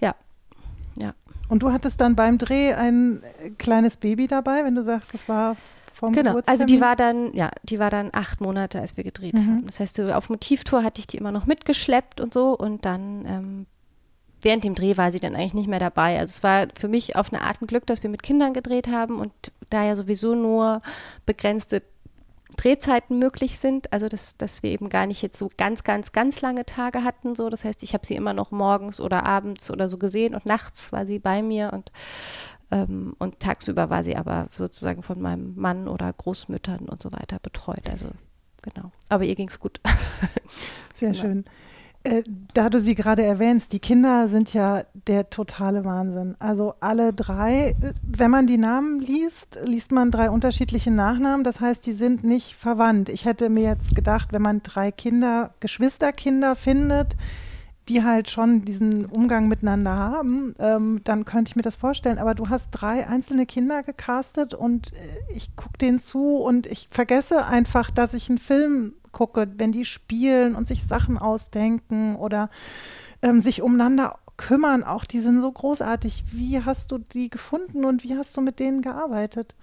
[0.00, 0.16] ja,
[0.96, 1.12] ja.
[1.48, 3.22] Und du hattest dann beim Dreh ein
[3.56, 5.56] kleines Baby dabei, wenn du sagst, das war
[5.98, 9.34] vom Genau, also die war dann, ja, die war dann acht Monate, als wir gedreht
[9.34, 9.46] mhm.
[9.46, 9.66] haben.
[9.66, 13.66] Das heißt, auf Motivtour hatte ich die immer noch mitgeschleppt und so und dann ähm,
[14.40, 16.18] während dem Dreh war sie dann eigentlich nicht mehr dabei.
[16.18, 18.86] Also es war für mich auf eine Art ein Glück, dass wir mit Kindern gedreht
[18.86, 19.32] haben und
[19.70, 20.82] da ja sowieso nur
[21.26, 21.82] begrenzte
[22.56, 26.40] Drehzeiten möglich sind, also dass, dass wir eben gar nicht jetzt so ganz, ganz, ganz
[26.40, 27.34] lange Tage hatten.
[27.34, 27.48] So.
[27.48, 30.92] Das heißt, ich habe sie immer noch morgens oder abends oder so gesehen und nachts
[30.92, 31.92] war sie bei mir und
[32.70, 37.38] ähm, und tagsüber war sie aber sozusagen von meinem Mann oder Großmüttern und so weiter
[37.40, 37.88] betreut.
[37.90, 38.08] Also
[38.62, 38.90] genau.
[39.08, 39.80] Aber ihr ging es gut.
[40.94, 41.22] Sehr genau.
[41.22, 41.44] schön.
[42.04, 42.22] Äh,
[42.54, 46.36] da du sie gerade erwähnst, die Kinder sind ja der totale Wahnsinn.
[46.38, 51.44] Also alle drei, äh, wenn man die Namen liest, liest man drei unterschiedliche Nachnamen.
[51.44, 53.08] Das heißt, die sind nicht verwandt.
[53.08, 57.16] Ich hätte mir jetzt gedacht, wenn man drei Kinder, Geschwisterkinder findet,
[57.88, 62.18] die halt schon diesen Umgang miteinander haben, ähm, dann könnte ich mir das vorstellen.
[62.18, 66.88] Aber du hast drei einzelne Kinder gecastet und äh, ich gucke denen zu und ich
[66.90, 72.50] vergesse einfach, dass ich einen Film gucke, wenn die spielen und sich Sachen ausdenken oder
[73.22, 74.84] ähm, sich umeinander kümmern.
[74.84, 76.24] Auch die sind so großartig.
[76.30, 79.54] Wie hast du die gefunden und wie hast du mit denen gearbeitet?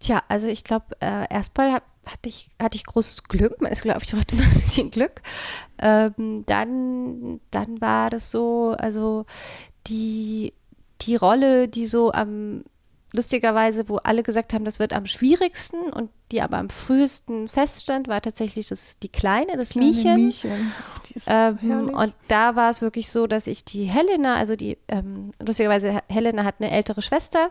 [0.00, 3.60] Tja, also ich glaube, äh, erstmal habe hatte ich, hatte ich großes Glück.
[3.60, 5.22] Man ist, glaube ich, heute immer ein bisschen Glück.
[5.78, 9.26] Ähm, dann, dann war das so, also
[9.86, 10.54] die,
[11.02, 12.64] die Rolle, die so am
[13.14, 18.08] lustigerweise, wo alle gesagt haben, das wird am schwierigsten und die aber am frühesten feststand,
[18.08, 20.16] war tatsächlich das, die Kleine, das Kleine Miechen.
[20.16, 20.72] Miechen.
[21.28, 26.00] Ähm, und da war es wirklich so, dass ich die Helena, also die, ähm, lustigerweise,
[26.08, 27.50] Helena hat eine ältere Schwester,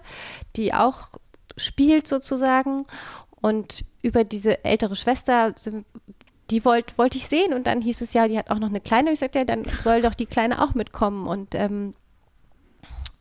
[0.57, 1.07] die auch
[1.55, 2.85] spielt sozusagen.
[3.43, 5.53] Und über diese ältere Schwester,
[6.49, 7.53] die wollte wollt ich sehen.
[7.53, 9.11] Und dann hieß es ja, die hat auch noch eine kleine.
[9.11, 11.27] Ich sagte, ja, dann soll doch die Kleine auch mitkommen.
[11.27, 11.93] Und, ähm,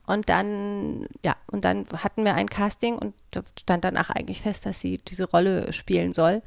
[0.07, 4.67] und dann, ja, und dann hatten wir ein Casting und da stand danach eigentlich fest,
[4.67, 6.43] dass sie diese Rolle spielen soll.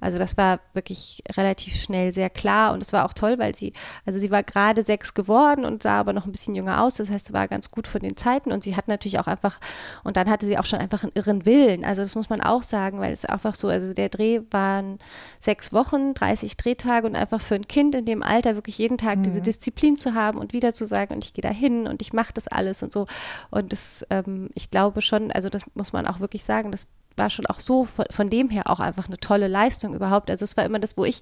[0.00, 3.72] Also das war wirklich relativ schnell sehr klar und es war auch toll, weil sie,
[4.04, 6.94] also sie war gerade sechs geworden und sah aber noch ein bisschen jünger aus.
[6.94, 9.60] Das heißt, sie war ganz gut von den Zeiten und sie hat natürlich auch einfach,
[10.02, 11.84] und dann hatte sie auch schon einfach einen irren Willen.
[11.84, 14.98] Also das muss man auch sagen, weil es einfach so, also der Dreh waren
[15.40, 19.18] sechs Wochen, 30 Drehtage und einfach für ein Kind in dem Alter wirklich jeden Tag
[19.18, 19.22] mhm.
[19.22, 22.12] diese Disziplin zu haben und wieder zu sagen, und ich gehe da hin und ich
[22.12, 23.06] mache das alles und so.
[23.50, 27.30] Und das, ähm, ich glaube schon, also das muss man auch wirklich sagen, das war
[27.30, 30.30] schon auch so von, von, dem her auch einfach eine tolle Leistung überhaupt.
[30.30, 31.20] Also es war immer das, wo ich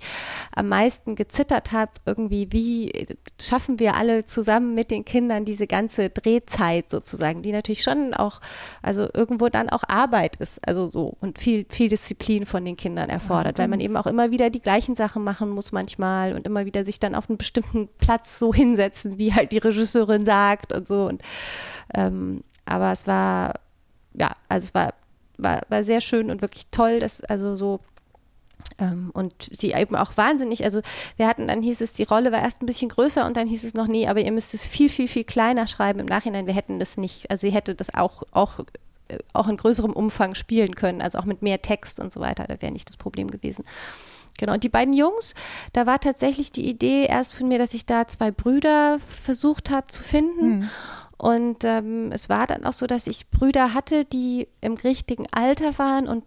[0.55, 3.07] am meisten gezittert habe, irgendwie, wie
[3.41, 8.41] schaffen wir alle zusammen mit den Kindern diese ganze Drehzeit sozusagen, die natürlich schon auch,
[8.81, 13.11] also irgendwo dann auch Arbeit ist, also so und viel, viel Disziplin von den Kindern
[13.11, 16.47] erfordert, ja, weil man eben auch immer wieder die gleichen Sachen machen muss manchmal und
[16.47, 20.73] immer wieder sich dann auf einen bestimmten Platz so hinsetzen, wie halt die Regisseurin sagt
[20.73, 21.07] und so.
[21.07, 21.23] Und,
[21.95, 23.55] ähm, aber es war,
[24.15, 24.95] ja, also es war
[25.39, 27.81] war, war sehr schön und wirklich toll, dass also so
[28.79, 30.81] ähm, und sie eben auch wahnsinnig, also
[31.17, 33.65] wir hatten, dann hieß es, die Rolle war erst ein bisschen größer und dann hieß
[33.65, 36.47] es noch, nee, aber ihr müsst es viel, viel, viel kleiner schreiben im Nachhinein.
[36.47, 38.61] Wir hätten das nicht, also sie hätte das auch, auch,
[39.09, 42.45] äh, auch in größerem Umfang spielen können, also auch mit mehr Text und so weiter,
[42.45, 43.65] da wäre nicht das Problem gewesen.
[44.39, 45.35] Genau, und die beiden Jungs,
[45.73, 49.89] da war tatsächlich die Idee erst von mir, dass ich da zwei Brüder versucht habe
[49.89, 50.61] zu finden.
[50.61, 50.71] Mhm.
[51.23, 55.79] Und ähm, es war dann auch so, dass ich Brüder hatte, die im richtigen Alter
[55.79, 56.25] waren und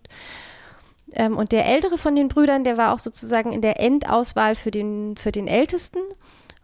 [1.11, 4.71] ähm, und der ältere von den Brüdern, der war auch sozusagen in der Endauswahl für
[4.71, 5.99] den, für den Ältesten.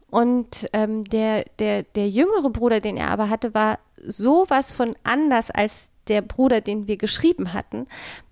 [0.10, 5.52] Und ähm, der, der, der jüngere Bruder, den er aber hatte, war sowas von anders
[5.52, 7.86] als der Bruder, den wir geschrieben hatten,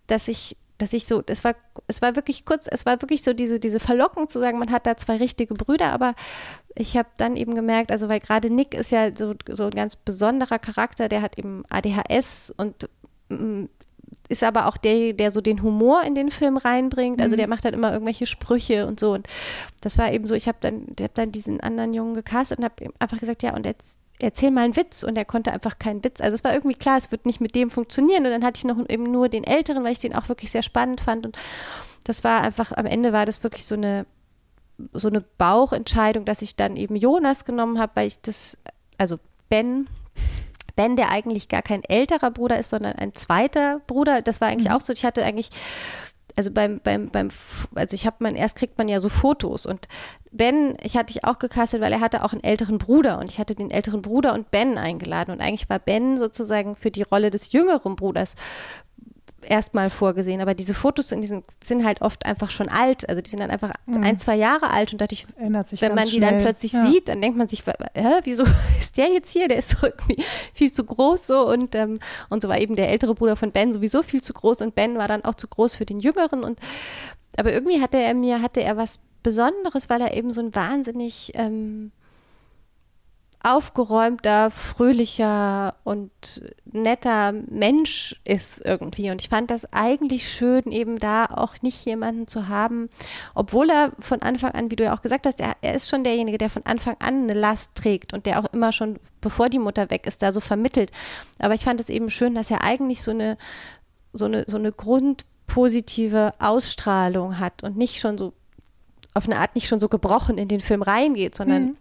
[0.07, 1.55] dass ich dass ich so, es war,
[1.87, 4.87] es war wirklich kurz, es war wirklich so diese, diese Verlockung zu sagen, man hat
[4.87, 6.15] da zwei richtige Brüder, aber
[6.79, 9.97] ich habe dann eben gemerkt, also weil gerade Nick ist ja so, so ein ganz
[9.97, 12.89] besonderer Charakter, der hat eben ADHS und
[13.27, 13.65] mm,
[14.29, 17.21] ist aber auch der, der so den Humor in den Film reinbringt.
[17.21, 17.37] Also mhm.
[17.37, 19.13] der macht dann immer irgendwelche Sprüche und so.
[19.13, 19.27] Und
[19.81, 22.93] das war eben so, ich habe dann, hab dann diesen anderen Jungen gecastet und habe
[22.99, 26.21] einfach gesagt, ja, und jetzt erzähl mal einen Witz und er konnte einfach keinen Witz.
[26.21, 28.65] Also es war irgendwie klar, es wird nicht mit dem funktionieren und dann hatte ich
[28.65, 31.37] noch eben nur den Älteren, weil ich den auch wirklich sehr spannend fand und
[32.03, 34.05] das war einfach, am Ende war das wirklich so eine,
[34.93, 38.57] so eine Bauchentscheidung, dass ich dann eben Jonas genommen habe, weil ich das,
[38.97, 39.87] also Ben,
[40.75, 44.69] Ben, der eigentlich gar kein älterer Bruder ist, sondern ein zweiter Bruder, das war eigentlich
[44.69, 44.75] mhm.
[44.75, 45.49] auch so, ich hatte eigentlich
[46.39, 47.27] also beim, beim, beim,
[47.75, 49.65] also ich habe man, erst kriegt man ja so Fotos.
[49.65, 49.89] Und
[50.31, 53.19] Ben, ich hatte ich auch gecastet, weil er hatte auch einen älteren Bruder.
[53.19, 55.33] Und ich hatte den älteren Bruder und Ben eingeladen.
[55.33, 58.35] Und eigentlich war Ben sozusagen für die Rolle des jüngeren Bruders
[59.43, 63.29] erstmal vorgesehen, aber diese Fotos in diesen sind halt oft einfach schon alt, also die
[63.29, 64.03] sind dann einfach mhm.
[64.03, 66.31] ein, zwei Jahre alt und dadurch, wenn man die schnell.
[66.31, 66.85] dann plötzlich ja.
[66.85, 68.43] sieht, dann denkt man sich, hä, wieso
[68.79, 69.47] ist der jetzt hier?
[69.47, 70.23] Der ist so irgendwie
[70.53, 71.99] viel zu groß so und, ähm,
[72.29, 74.97] und so war eben der ältere Bruder von Ben sowieso viel zu groß und Ben
[74.97, 76.59] war dann auch zu groß für den Jüngeren und
[77.37, 81.31] aber irgendwie hatte er mir, hatte er was Besonderes, weil er eben so ein wahnsinnig
[81.35, 81.91] ähm,
[83.41, 86.11] aufgeräumter, fröhlicher und
[86.65, 89.11] netter Mensch ist irgendwie.
[89.11, 92.89] Und ich fand das eigentlich schön, eben da auch nicht jemanden zu haben,
[93.33, 96.03] obwohl er von Anfang an, wie du ja auch gesagt hast, er, er ist schon
[96.03, 99.59] derjenige, der von Anfang an eine Last trägt und der auch immer schon, bevor die
[99.59, 100.91] Mutter weg ist, da so vermittelt.
[101.39, 103.37] Aber ich fand es eben schön, dass er eigentlich so eine,
[104.11, 108.33] so eine, so eine grundpositive Ausstrahlung hat und nicht schon so
[109.13, 111.77] auf eine Art nicht schon so gebrochen in den Film reingeht, sondern mhm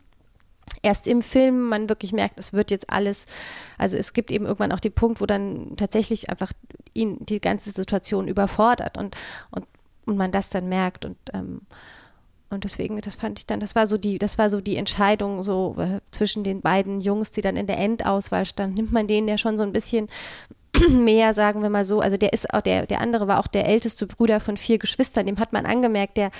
[0.83, 3.27] erst im Film man wirklich merkt, es wird jetzt alles,
[3.77, 6.53] also es gibt eben irgendwann auch den Punkt, wo dann tatsächlich einfach
[6.95, 9.17] ihn die ganze Situation überfordert und,
[9.51, 9.67] und,
[10.07, 11.63] und man das dann merkt und ähm,
[12.51, 15.43] und deswegen, das fand ich dann, das war so die, das war so die Entscheidung
[15.43, 18.77] so äh, zwischen den beiden Jungs, die dann in der Endauswahl standen.
[18.77, 20.09] Nimmt man den, der schon so ein bisschen
[20.89, 23.67] mehr, sagen wir mal so, also der ist auch, der, der andere war auch der
[23.67, 26.31] älteste Bruder von vier Geschwistern, dem hat man angemerkt, der,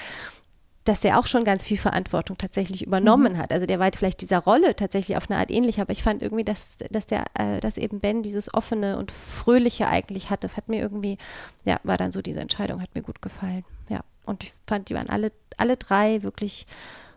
[0.89, 3.39] dass der auch schon ganz viel Verantwortung tatsächlich übernommen mhm.
[3.39, 3.53] hat.
[3.53, 6.45] Also der war vielleicht dieser Rolle tatsächlich auf eine Art ähnlich, aber ich fand irgendwie,
[6.45, 10.81] dass, dass der, äh, dass eben Ben dieses offene und fröhliche eigentlich hatte, hat mir
[10.81, 11.19] irgendwie,
[11.65, 13.67] ja, war dann so diese Entscheidung, hat mir gut gefallen.
[13.91, 14.01] Ja.
[14.25, 16.67] Und ich fand, die waren alle, alle drei wirklich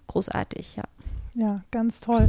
[0.08, 0.84] großartig, ja.
[1.34, 2.28] Ja, ganz toll.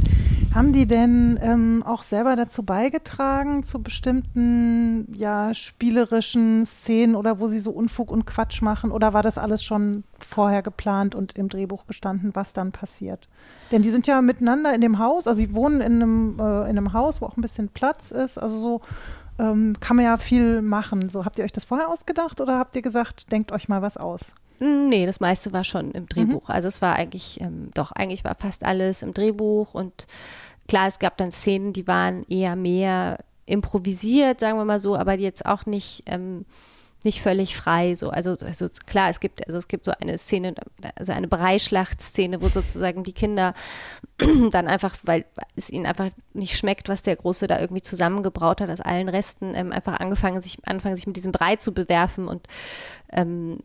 [0.53, 7.47] Haben die denn ähm, auch selber dazu beigetragen, zu bestimmten ja, spielerischen Szenen oder wo
[7.47, 8.91] sie so Unfug und Quatsch machen?
[8.91, 13.27] Oder war das alles schon vorher geplant und im Drehbuch gestanden, was dann passiert?
[13.71, 16.77] Denn die sind ja miteinander in dem Haus, also sie wohnen in einem, äh, in
[16.77, 18.37] einem Haus, wo auch ein bisschen Platz ist.
[18.37, 18.81] Also so
[19.39, 21.09] ähm, kann man ja viel machen.
[21.09, 23.97] So, habt ihr euch das vorher ausgedacht oder habt ihr gesagt, denkt euch mal was
[23.97, 24.35] aus?
[24.59, 26.47] Nee, das meiste war schon im Drehbuch.
[26.47, 26.53] Mhm.
[26.53, 30.07] Also es war eigentlich, ähm, doch, eigentlich war fast alles im Drehbuch und
[30.67, 35.13] klar, es gab dann Szenen, die waren eher mehr improvisiert, sagen wir mal so, aber
[35.13, 36.45] jetzt auch nicht ähm,
[37.03, 37.95] nicht völlig frei.
[37.95, 38.09] So.
[38.09, 40.55] Also, also klar, es gibt, also es gibt so eine Szene,
[40.95, 43.53] also eine Breischlachtszene, wo sozusagen die Kinder
[44.51, 48.69] dann einfach, weil es ihnen einfach nicht schmeckt, was der Große da irgendwie zusammengebraut hat
[48.69, 52.47] aus allen Resten, ähm, einfach angefangen, sich, anfangen, sich mit diesem Brei zu bewerfen und
[53.11, 53.59] ähm,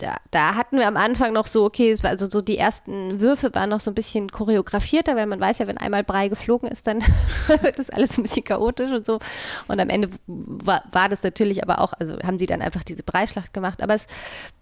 [0.00, 3.20] da, da, hatten wir am Anfang noch so, okay, es war also so die ersten
[3.20, 6.70] Würfe waren noch so ein bisschen choreografierter, weil man weiß ja, wenn einmal Brei geflogen
[6.70, 7.00] ist, dann
[7.62, 9.18] wird das alles ein bisschen chaotisch und so.
[9.68, 13.02] Und am Ende war, war, das natürlich aber auch, also haben die dann einfach diese
[13.02, 13.82] Breischlacht gemacht.
[13.82, 14.06] Aber es,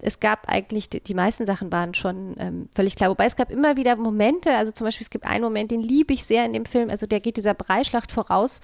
[0.00, 3.10] es gab eigentlich, die, die meisten Sachen waren schon ähm, völlig klar.
[3.10, 6.12] Wobei es gab immer wieder Momente, also zum Beispiel es gibt einen Moment, den liebe
[6.12, 8.60] ich sehr in dem Film, also der geht dieser Breischlacht voraus.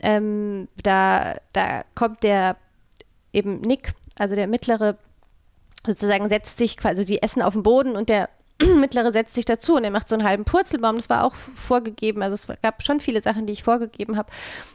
[0.00, 2.56] Ähm, da, da kommt der
[3.32, 4.96] eben Nick, also der mittlere
[5.86, 8.28] sozusagen setzt sich quasi, die essen auf dem Boden und der
[8.78, 10.96] Mittlere setzt sich dazu und er macht so einen halben Purzelbaum.
[10.96, 12.22] Das war auch vorgegeben.
[12.22, 14.30] Also es gab schon viele Sachen, die ich vorgegeben habe.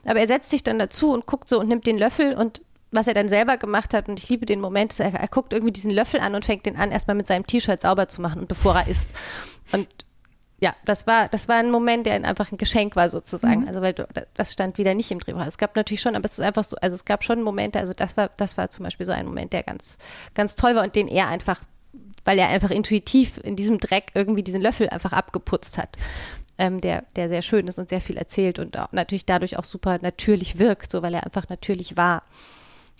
[0.05, 3.07] Aber er setzt sich dann dazu und guckt so und nimmt den Löffel und was
[3.07, 5.73] er dann selber gemacht hat, und ich liebe den Moment, ist, er, er guckt irgendwie
[5.73, 8.47] diesen Löffel an und fängt den an, erstmal mit seinem T-Shirt sauber zu machen und
[8.47, 9.09] bevor er isst.
[9.73, 9.87] Und
[10.59, 13.61] ja, das war, das war ein Moment, der einfach ein Geschenk war sozusagen.
[13.61, 13.67] Mhm.
[13.67, 15.45] Also weil du, das stand wieder nicht im Drehbuch.
[15.45, 17.93] Es gab natürlich schon, aber es ist einfach so, also es gab schon Momente, also
[17.93, 19.97] das war, das war zum Beispiel so ein Moment, der ganz,
[20.33, 21.61] ganz toll war und den er einfach,
[22.23, 25.97] weil er einfach intuitiv in diesem Dreck irgendwie diesen Löffel einfach abgeputzt hat.
[26.57, 29.65] Ähm, der, der sehr schön ist und sehr viel erzählt und auch natürlich dadurch auch
[29.65, 32.23] super natürlich wirkt, so weil er einfach natürlich war.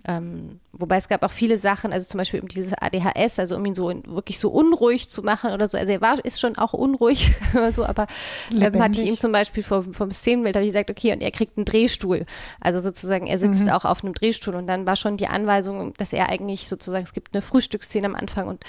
[0.08, 3.66] Ähm, wobei es gab auch viele Sachen, also zum Beispiel um dieses ADHS, also um
[3.66, 5.80] ihn so wirklich so unruhig zu machen oder so.
[5.80, 7.32] Also er war, ist schon auch unruhig,
[7.72, 8.06] so, aber
[8.52, 11.32] ähm, hatte ich ihm zum Beispiel vom, vom Szenenbild, habe ich gesagt, okay, und er
[11.32, 12.26] kriegt einen Drehstuhl.
[12.62, 13.72] Also sozusagen, er sitzt mhm.
[13.72, 17.14] auch auf einem Drehstuhl und dann war schon die Anweisung, dass er eigentlich sozusagen, es
[17.14, 18.64] gibt eine Frühstücksszene am Anfang und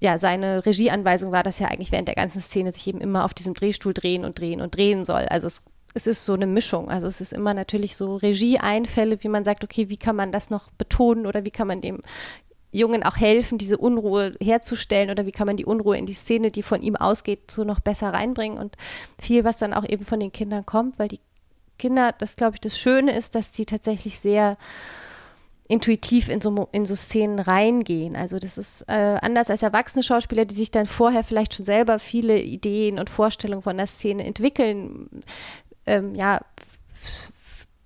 [0.00, 3.34] ja, seine Regieanweisung war, dass er eigentlich während der ganzen Szene sich eben immer auf
[3.34, 5.22] diesem Drehstuhl drehen und drehen und drehen soll.
[5.22, 5.62] Also es
[5.94, 6.88] es ist so eine Mischung.
[6.88, 10.50] Also es ist immer natürlich so Regieeinfälle, wie man sagt, okay, wie kann man das
[10.50, 12.00] noch betonen oder wie kann man dem
[12.70, 16.50] Jungen auch helfen, diese Unruhe herzustellen oder wie kann man die Unruhe in die Szene,
[16.50, 18.76] die von ihm ausgeht, so noch besser reinbringen und
[19.20, 21.20] viel, was dann auch eben von den Kindern kommt, weil die
[21.78, 24.58] Kinder, das glaube ich, das Schöne ist, dass die tatsächlich sehr
[25.68, 28.16] intuitiv in so, in so Szenen reingehen.
[28.16, 31.98] Also das ist äh, anders als erwachsene Schauspieler, die sich dann vorher vielleicht schon selber
[31.98, 35.08] viele Ideen und Vorstellungen von der Szene entwickeln,
[35.88, 36.40] ähm, ja,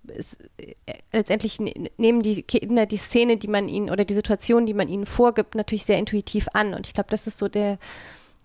[0.08, 0.74] äh,
[1.12, 4.88] letztendlich ne, nehmen die Kinder die Szene, die man ihnen oder die Situation, die man
[4.88, 6.74] ihnen vorgibt, natürlich sehr intuitiv an.
[6.74, 7.78] Und ich glaube, das ist so der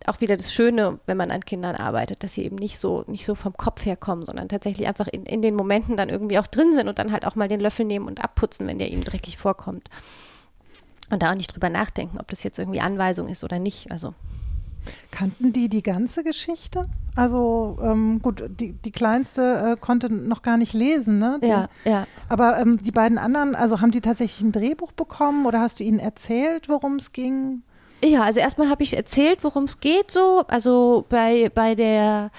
[0.05, 3.25] auch wieder das Schöne, wenn man an Kindern arbeitet, dass sie eben nicht so, nicht
[3.25, 6.47] so vom Kopf her kommen, sondern tatsächlich einfach in, in den Momenten dann irgendwie auch
[6.47, 9.03] drin sind und dann halt auch mal den Löffel nehmen und abputzen, wenn der ihnen
[9.03, 9.89] dreckig vorkommt.
[11.09, 13.91] Und da auch nicht drüber nachdenken, ob das jetzt irgendwie Anweisung ist oder nicht.
[13.91, 14.13] Also
[15.11, 16.85] Kannten die die ganze Geschichte?
[17.15, 21.39] Also ähm, gut, die, die kleinste äh, konnte noch gar nicht lesen, ne?
[21.41, 22.07] Die, ja, ja.
[22.29, 25.83] Aber ähm, die beiden anderen, also haben die tatsächlich ein Drehbuch bekommen oder hast du
[25.83, 27.63] ihnen erzählt, worum es ging?
[28.03, 30.43] Ja, also erstmal habe ich erzählt, worum es geht so.
[30.47, 32.29] Also bei, bei der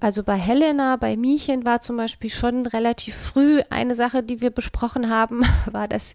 [0.00, 4.50] also bei Helena, bei Miechen war zum Beispiel schon relativ früh eine Sache, die wir
[4.50, 6.14] besprochen haben, war, dass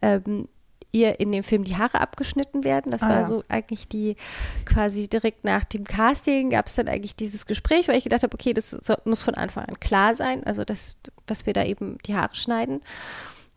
[0.00, 0.48] ähm,
[0.92, 2.92] ihr in dem Film die Haare abgeschnitten werden.
[2.92, 3.24] Das ah, war ja.
[3.24, 4.16] so eigentlich die
[4.64, 8.34] quasi direkt nach dem Casting gab es dann eigentlich dieses Gespräch, weil ich gedacht habe,
[8.34, 10.96] okay, das so, muss von Anfang an klar sein, also dass,
[11.26, 12.80] dass wir da eben die Haare schneiden.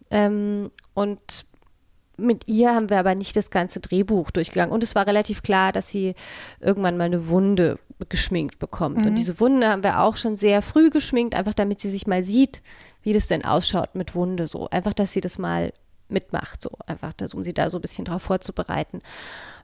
[0.09, 1.45] Ähm, und
[2.17, 4.73] mit ihr haben wir aber nicht das ganze Drehbuch durchgegangen.
[4.73, 6.15] Und es war relativ klar, dass sie
[6.59, 8.99] irgendwann mal eine Wunde geschminkt bekommt.
[8.99, 9.07] Mhm.
[9.07, 12.23] Und diese Wunde haben wir auch schon sehr früh geschminkt, einfach damit sie sich mal
[12.23, 12.61] sieht,
[13.03, 14.69] wie das denn ausschaut mit Wunde so.
[14.69, 15.73] Einfach, dass sie das mal
[16.11, 19.01] mitmacht, so einfach, das, um sie da so ein bisschen drauf vorzubereiten.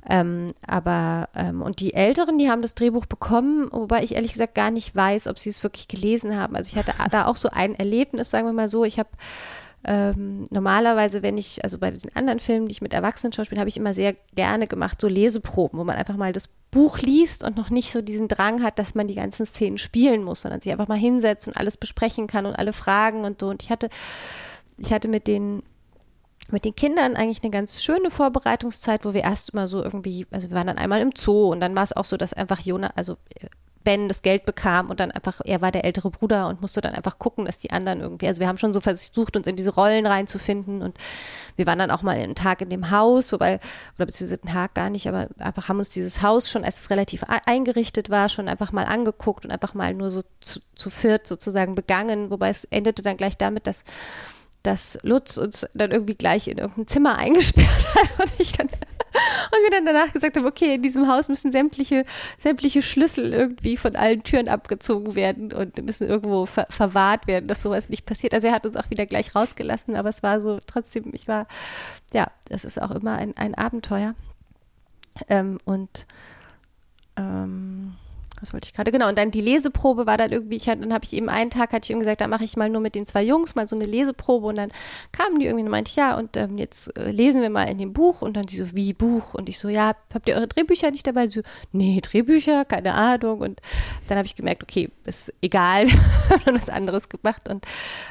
[0.09, 4.55] Ähm, aber, ähm, und die Älteren, die haben das Drehbuch bekommen, wobei ich ehrlich gesagt
[4.55, 6.55] gar nicht weiß, ob sie es wirklich gelesen haben.
[6.55, 9.09] Also ich hatte da auch so ein Erlebnis, sagen wir mal so, ich habe
[9.83, 13.69] ähm, normalerweise, wenn ich, also bei den anderen Filmen, die ich mit Erwachsenen schauspiele, habe
[13.69, 17.55] ich immer sehr gerne gemacht, so Leseproben, wo man einfach mal das Buch liest und
[17.55, 20.71] noch nicht so diesen Drang hat, dass man die ganzen Szenen spielen muss, sondern sich
[20.71, 23.47] einfach mal hinsetzt und alles besprechen kann und alle Fragen und so.
[23.47, 23.89] Und ich hatte,
[24.77, 25.63] ich hatte mit den
[26.51, 30.49] mit den Kindern eigentlich eine ganz schöne Vorbereitungszeit, wo wir erst immer so irgendwie, also
[30.49, 32.91] wir waren dann einmal im Zoo und dann war es auch so, dass einfach Jona,
[32.95, 33.47] also äh,
[33.83, 36.93] Ben das Geld bekam und dann einfach, er war der ältere Bruder und musste dann
[36.93, 39.73] einfach gucken, dass die anderen irgendwie, also wir haben schon so versucht, uns in diese
[39.73, 40.97] Rollen reinzufinden und
[41.55, 43.61] wir waren dann auch mal einen Tag in dem Haus, wobei,
[43.95, 46.89] oder beziehungsweise einen Tag gar nicht, aber einfach haben uns dieses Haus schon, als es
[46.89, 51.25] relativ eingerichtet war, schon einfach mal angeguckt und einfach mal nur so zu, zu viert
[51.25, 53.85] sozusagen begangen, wobei es endete dann gleich damit, dass
[54.67, 59.63] dass Lutz uns dann irgendwie gleich in irgendein Zimmer eingesperrt hat und ich dann und
[59.63, 62.05] wir dann danach gesagt haben, okay, in diesem Haus müssen sämtliche,
[62.37, 67.61] sämtliche Schlüssel irgendwie von allen Türen abgezogen werden und müssen irgendwo ver verwahrt werden, dass
[67.61, 68.33] sowas nicht passiert.
[68.33, 71.47] Also er hat uns auch wieder gleich rausgelassen, aber es war so trotzdem, ich war,
[72.13, 74.13] ja, das ist auch immer ein, ein Abenteuer.
[75.29, 76.05] Ähm, und
[77.15, 77.95] ähm,
[78.39, 78.91] was wollte ich gerade?
[78.91, 81.73] Genau, und dann die Leseprobe war dann irgendwie, ich, dann habe ich eben einen Tag,
[81.73, 83.75] hatte ich ihm gesagt, da mache ich mal nur mit den zwei Jungs mal so
[83.75, 84.71] eine Leseprobe und dann
[85.11, 87.77] kamen die irgendwie und meinte ich, ja, und ähm, jetzt äh, lesen wir mal in
[87.77, 89.33] dem Buch und dann die so, wie Buch?
[89.33, 91.29] Und ich so, ja, habt ihr eure Drehbücher nicht dabei?
[91.29, 93.41] So, nee, Drehbücher, keine Ahnung.
[93.41, 93.61] Und
[94.07, 97.65] dann habe ich gemerkt, okay, ist egal, wir haben was anderes gemacht und,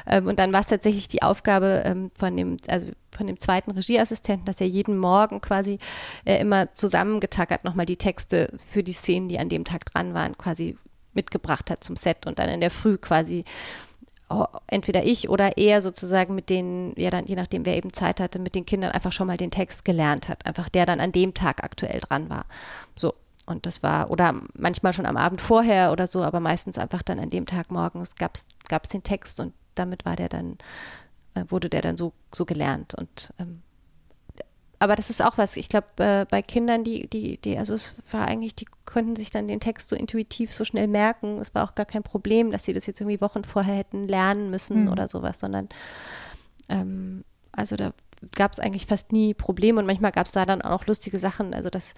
[0.07, 3.71] ähm, und dann war es tatsächlich die Aufgabe ähm, von dem, also von dem zweiten
[3.71, 5.79] Regieassistenten, dass er jeden Morgen quasi
[6.23, 10.16] äh, immer zusammengetackert nochmal die Texte für die Szenen, die an dem Tag dran waren,
[10.37, 10.77] quasi
[11.13, 13.43] mitgebracht hat zum Set und dann in der Früh quasi
[14.29, 18.19] oh, entweder ich oder er sozusagen mit denen, ja dann je nachdem, wer eben Zeit
[18.19, 21.11] hatte, mit den Kindern einfach schon mal den Text gelernt hat, einfach der dann an
[21.11, 22.45] dem Tag aktuell dran war.
[22.95, 23.13] So.
[23.45, 27.17] Und das war, oder manchmal schon am Abend vorher oder so, aber meistens einfach dann
[27.17, 30.57] an dem Tag morgens gab es den Text und damit war der dann
[31.37, 32.95] äh, wurde der dann so, so gelernt.
[32.95, 33.61] Und ähm,
[34.79, 37.95] aber das ist auch was, ich glaube, äh, bei Kindern, die, die, die, also es
[38.11, 41.39] war eigentlich, die konnten sich dann den Text so intuitiv so schnell merken.
[41.39, 44.51] Es war auch gar kein Problem, dass sie das jetzt irgendwie Wochen vorher hätten lernen
[44.51, 44.91] müssen mhm.
[44.91, 45.67] oder sowas, sondern
[46.69, 47.91] ähm, also da
[48.35, 51.53] gab es eigentlich fast nie Probleme und manchmal gab es da dann auch lustige Sachen,
[51.53, 51.95] also dass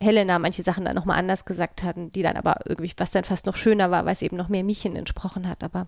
[0.00, 3.46] Helena manche Sachen dann nochmal anders gesagt hatten, die dann aber irgendwie, was dann fast
[3.46, 5.86] noch schöner war, weil es eben noch mehr Miechen entsprochen hat, aber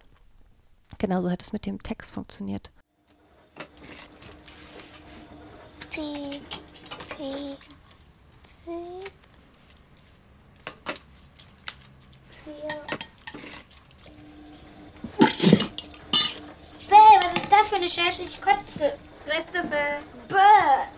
[0.99, 2.71] genauso hat es mit dem Text funktioniert.
[5.99, 6.43] Piep,
[7.17, 7.59] piep,
[8.65, 9.11] piep.
[16.89, 18.97] Bäh, was ist das für eine scheißliche Kotze?
[19.27, 20.21] Reste fressen.
[20.29, 20.98] Bäh.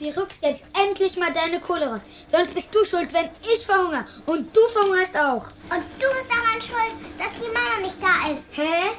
[0.00, 2.00] Sie rückst jetzt endlich mal deine Kohle raus.
[2.30, 4.06] Sonst bist du schuld, wenn ich verhungere.
[4.24, 5.48] Und du verhungerst auch.
[5.68, 8.56] Und du bist daran schuld, dass die Mama nicht da ist.
[8.56, 8.92] Hä?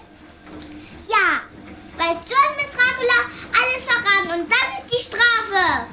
[1.09, 1.41] Ja,
[1.97, 3.17] weil du hast Miss Dracula
[3.57, 5.87] alles verraten und das ist die Strafe.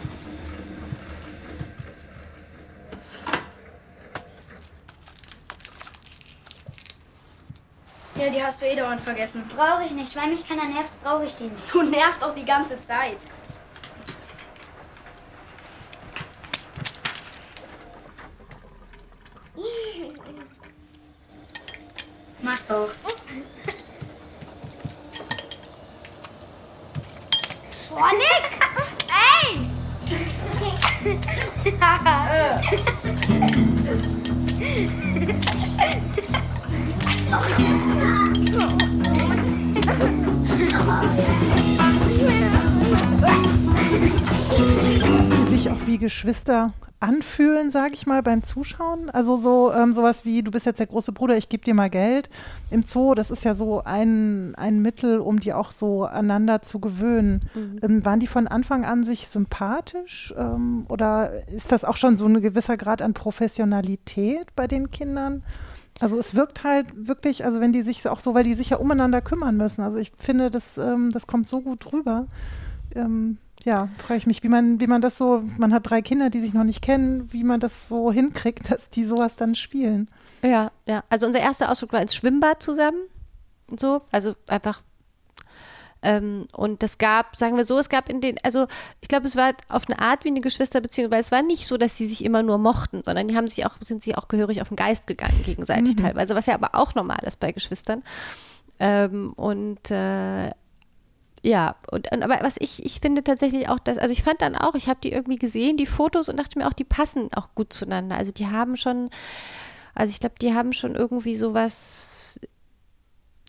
[8.17, 9.51] Ja, die hast du eh dauernd vergessen.
[9.57, 11.73] Brauche ich nicht, weil mich keiner nervt, brauche ich die nicht.
[11.73, 13.17] Du nervst auch die ganze Zeit.
[22.69, 22.91] Boah,
[28.12, 28.45] Nick!
[29.09, 29.59] Ey!
[45.19, 49.09] Dass die sich auch wie Geschwister anfühlen, sage ich mal, beim Zuschauen.
[49.11, 51.90] Also so ähm, sowas wie, du bist jetzt der große Bruder, ich gebe dir mal
[51.90, 52.28] Geld
[52.70, 56.80] im Zoo, das ist ja so ein, ein Mittel, um die auch so aneinander zu
[56.80, 57.49] gewöhnen.
[57.55, 57.80] Mhm.
[57.82, 62.26] Ähm, waren die von Anfang an sich sympathisch ähm, oder ist das auch schon so
[62.26, 65.44] ein gewisser Grad an Professionalität bei den Kindern?
[66.01, 68.76] Also es wirkt halt wirklich, also wenn die sich auch so, weil die sich ja
[68.76, 69.82] umeinander kümmern müssen.
[69.82, 72.26] Also ich finde, das, ähm, das kommt so gut rüber.
[72.94, 76.31] Ähm, ja, frage ich mich, wie man, wie man das so, man hat drei Kinder,
[76.31, 80.09] die sich noch nicht kennen, wie man das so hinkriegt, dass die sowas dann spielen.
[80.43, 81.05] Ja, ja.
[81.09, 83.01] Also unser erster Ausflug war ins Schwimmbad zusammen.
[83.77, 84.83] So, also einfach.
[86.01, 88.69] Ähm, und das gab, sagen wir so, es gab in den, also
[89.01, 91.77] ich glaube, es war auf eine Art wie eine Geschwisterbeziehung, weil es war nicht so,
[91.77, 94.63] dass sie sich immer nur mochten, sondern die haben sich auch, sind sie auch gehörig
[94.63, 96.03] auf den Geist gegangen gegenseitig mhm.
[96.03, 98.05] teilweise, was ja aber auch normal ist bei Geschwistern.
[98.79, 100.53] Ähm, und äh,
[101.43, 104.74] ja, und, aber was ich, ich finde tatsächlich auch, dass, also ich fand dann auch,
[104.74, 107.72] ich habe die irgendwie gesehen, die Fotos und dachte mir auch, die passen auch gut
[107.72, 108.16] zueinander.
[108.16, 109.11] Also die haben schon,
[109.95, 112.41] also ich glaube, die haben schon irgendwie sowas,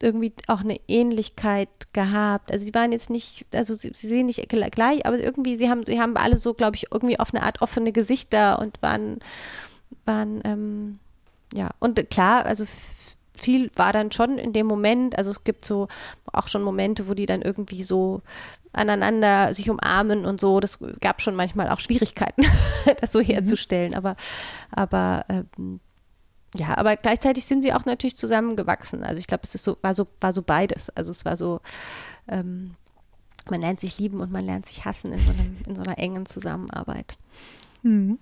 [0.01, 2.51] irgendwie auch eine Ähnlichkeit gehabt.
[2.51, 5.85] Also sie waren jetzt nicht, also sie, sie sehen nicht gleich, aber irgendwie, sie haben,
[5.85, 9.19] sie haben alle so, glaube ich, irgendwie auf eine Art offene Gesichter und waren,
[10.05, 10.99] waren, ähm,
[11.53, 12.65] ja, und klar, also
[13.39, 15.87] viel war dann schon in dem Moment, also es gibt so
[16.31, 18.21] auch schon Momente, wo die dann irgendwie so
[18.73, 20.59] aneinander sich umarmen und so.
[20.59, 22.43] Das gab schon manchmal auch Schwierigkeiten,
[23.01, 23.25] das so mhm.
[23.25, 23.93] herzustellen.
[23.93, 24.15] Aber,
[24.71, 25.79] aber ähm,
[26.55, 29.03] ja, aber gleichzeitig sind sie auch natürlich zusammengewachsen.
[29.03, 30.89] Also ich glaube, es ist so, war so, war so beides.
[30.91, 31.61] Also es war so,
[32.27, 32.75] ähm,
[33.49, 35.97] man lernt sich lieben und man lernt sich hassen in so, einem, in so einer
[35.97, 37.17] engen Zusammenarbeit.
[37.83, 38.19] Mhm.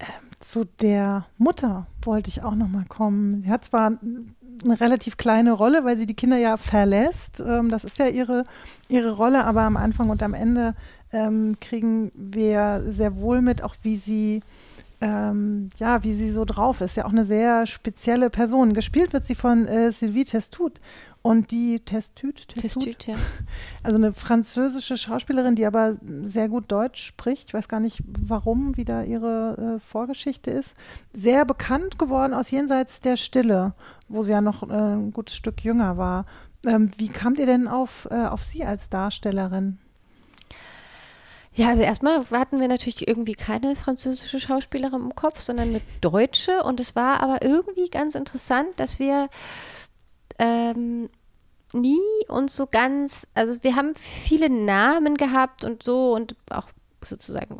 [0.00, 3.42] Ähm, zu der Mutter wollte ich auch noch mal kommen.
[3.42, 3.92] Sie hat zwar
[4.64, 7.40] eine relativ kleine Rolle, weil sie die Kinder ja verlässt.
[7.40, 8.44] Ähm, das ist ja ihre,
[8.88, 10.74] ihre Rolle, aber am Anfang und am Ende
[11.12, 14.42] ähm, kriegen wir sehr wohl mit, auch wie sie
[15.00, 16.96] ähm, ja, wie sie so drauf ist.
[16.96, 18.74] Ja, auch eine sehr spezielle Person.
[18.74, 20.80] Gespielt wird sie von äh, Sylvie Testut.
[21.22, 23.14] Und die Testut, Testut, Testut, ja.
[23.82, 27.50] also eine französische Schauspielerin, die aber sehr gut Deutsch spricht.
[27.50, 30.76] Ich weiß gar nicht, warum, wie da ihre äh, Vorgeschichte ist.
[31.12, 33.74] Sehr bekannt geworden aus Jenseits der Stille,
[34.08, 36.24] wo sie ja noch äh, ein gutes Stück jünger war.
[36.66, 39.78] Ähm, wie kamt ihr denn auf, äh, auf sie als Darstellerin?
[41.58, 46.62] Ja, also erstmal hatten wir natürlich irgendwie keine französische Schauspielerin im Kopf, sondern eine deutsche.
[46.62, 49.28] Und es war aber irgendwie ganz interessant, dass wir
[50.38, 51.10] ähm,
[51.72, 51.98] nie
[52.28, 56.68] uns so ganz, also wir haben viele Namen gehabt und so und auch
[57.04, 57.58] sozusagen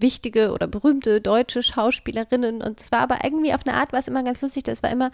[0.00, 2.62] wichtige oder berühmte deutsche Schauspielerinnen.
[2.62, 4.64] Und es war aber irgendwie auf eine Art, war es immer ganz lustig.
[4.64, 5.10] Das war immer,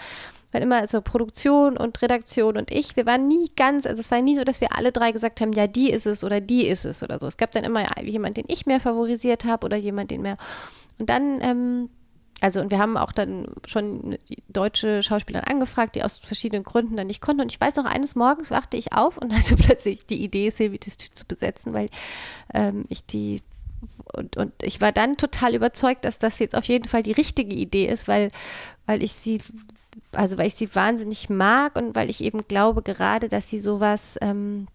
[0.52, 2.96] waren immer so Produktion und Redaktion und ich.
[2.96, 5.52] Wir waren nie ganz, also es war nie so, dass wir alle drei gesagt haben,
[5.52, 7.26] ja, die ist es oder die ist es oder so.
[7.26, 10.36] Es gab dann immer jemand, den ich mehr favorisiert habe oder jemand, den mehr.
[10.98, 11.88] Und dann, ähm,
[12.40, 14.18] also und wir haben auch dann schon
[14.48, 17.40] deutsche Schauspieler angefragt, die aus verschiedenen Gründen dann nicht konnten.
[17.40, 20.80] Und ich weiß noch, eines Morgens wachte ich auf und hatte plötzlich die Idee, Sylvie
[20.80, 21.88] zu besetzen, weil
[22.52, 23.42] ähm, ich die
[24.12, 27.54] und, und ich war dann total überzeugt, dass das jetzt auf jeden Fall die richtige
[27.54, 28.30] Idee ist, weil,
[28.86, 29.40] weil ich sie,
[30.12, 34.18] also weil ich sie wahnsinnig mag und weil ich eben glaube gerade, dass sie sowas,
[34.20, 34.66] ähm,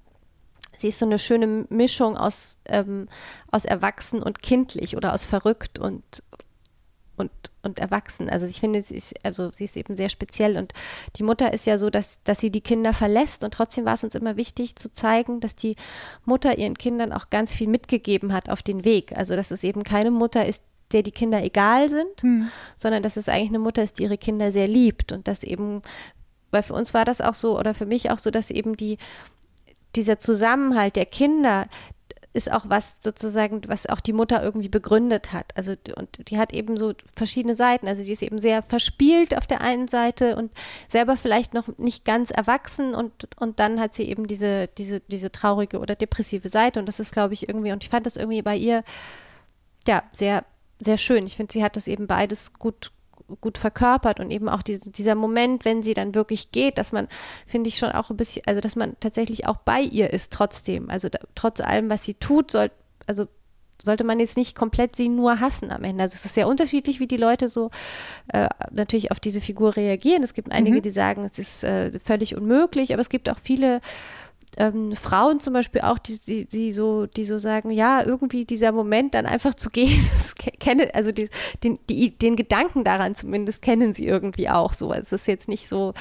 [0.76, 3.08] sie ist so eine schöne Mischung aus, ähm,
[3.52, 6.24] aus erwachsen und kindlich oder aus verrückt und,
[7.18, 7.32] und,
[7.64, 8.30] und erwachsen.
[8.30, 10.74] Also ich finde, sie ist, also sie ist eben sehr speziell und
[11.16, 14.04] die Mutter ist ja so, dass, dass sie die Kinder verlässt und trotzdem war es
[14.04, 15.76] uns immer wichtig zu zeigen, dass die
[16.26, 19.18] Mutter ihren Kindern auch ganz viel mitgegeben hat auf den Weg.
[19.18, 20.64] Also dass es eben keine Mutter ist,
[20.94, 22.50] der die Kinder egal sind, hm.
[22.78, 25.82] sondern dass es eigentlich eine Mutter ist, die ihre Kinder sehr liebt und dass eben,
[26.52, 28.98] weil für uns war das auch so oder für mich auch so, dass eben die
[29.96, 31.68] dieser Zusammenhalt der Kinder,
[32.38, 35.52] ist auch was sozusagen, was auch die Mutter irgendwie begründet hat.
[35.56, 37.88] Also und die hat eben so verschiedene Seiten.
[37.88, 40.52] Also die ist eben sehr verspielt auf der einen Seite und
[40.88, 45.32] selber vielleicht noch nicht ganz erwachsen und, und dann hat sie eben diese, diese, diese
[45.32, 46.80] traurige oder depressive Seite.
[46.80, 48.84] Und das ist, glaube ich, irgendwie, und ich fand das irgendwie bei ihr
[49.88, 50.46] ja sehr,
[50.80, 51.26] sehr schön.
[51.26, 52.92] Ich finde, sie hat das eben beides gut,
[53.42, 57.08] gut verkörpert und eben auch diese, dieser Moment, wenn sie dann wirklich geht, dass man,
[57.46, 60.90] finde ich schon auch ein bisschen, also dass man tatsächlich auch bei ihr ist trotzdem.
[60.90, 62.72] Also da, trotz allem, was sie tut, soll,
[63.06, 63.28] also
[63.82, 66.04] sollte man jetzt nicht komplett sie nur hassen am Ende.
[66.04, 67.70] Also es ist sehr unterschiedlich, wie die Leute so
[68.34, 70.24] äh, natürlich auf diese Figur reagieren.
[70.24, 70.82] Es gibt einige, mhm.
[70.82, 73.82] die sagen, es ist äh, völlig unmöglich, aber es gibt auch viele
[74.58, 78.72] ähm, Frauen zum Beispiel auch, die, die, die, so, die so sagen, ja, irgendwie dieser
[78.72, 81.30] Moment dann einfach zu gehen, das kenne, also die,
[81.64, 84.92] den, die, den Gedanken daran zumindest kennen sie irgendwie auch so.
[84.94, 85.94] Es ist jetzt nicht so,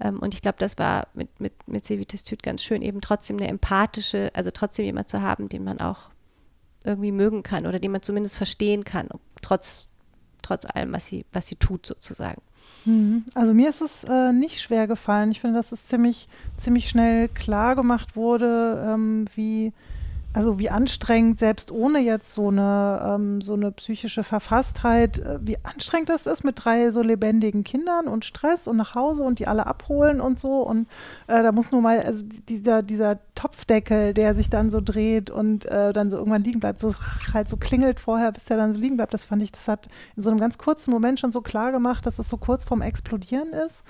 [0.00, 3.38] ähm, und ich glaube, das war mit, mit, mit Sevites Tüt ganz schön, eben trotzdem
[3.38, 6.10] eine empathische, also trotzdem jemand zu haben, den man auch
[6.84, 9.08] irgendwie mögen kann oder den man zumindest verstehen kann,
[9.40, 9.88] trotz,
[10.42, 12.42] trotz allem, was sie, was sie tut sozusagen.
[12.84, 13.24] Mhm.
[13.34, 15.30] Also mir ist es äh, nicht schwer gefallen.
[15.30, 19.72] Ich finde, dass es ziemlich, ziemlich schnell klar gemacht wurde, ähm, wie,
[20.34, 25.58] also wie anstrengend, selbst ohne jetzt so eine, ähm, so eine psychische Verfasstheit, äh, wie
[25.62, 29.46] anstrengend das ist mit drei so lebendigen Kindern und Stress und nach Hause und die
[29.46, 30.62] alle abholen und so.
[30.62, 30.88] Und
[31.26, 35.66] äh, da muss nur mal, also dieser, dieser Topfdeckel, der sich dann so dreht und
[35.66, 36.94] äh, dann so irgendwann liegen bleibt, so
[37.34, 39.88] halt so klingelt vorher, bis der dann so liegen bleibt, das fand ich, das hat
[40.16, 42.80] in so einem ganz kurzen Moment schon so klar gemacht, dass es so kurz vorm
[42.80, 43.84] Explodieren ist.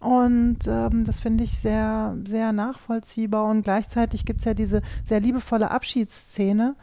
[0.00, 3.48] Und ähm, das finde ich sehr, sehr nachvollziehbar.
[3.50, 6.74] Und gleichzeitig gibt es ja diese sehr liebevolle Abschiedsszene,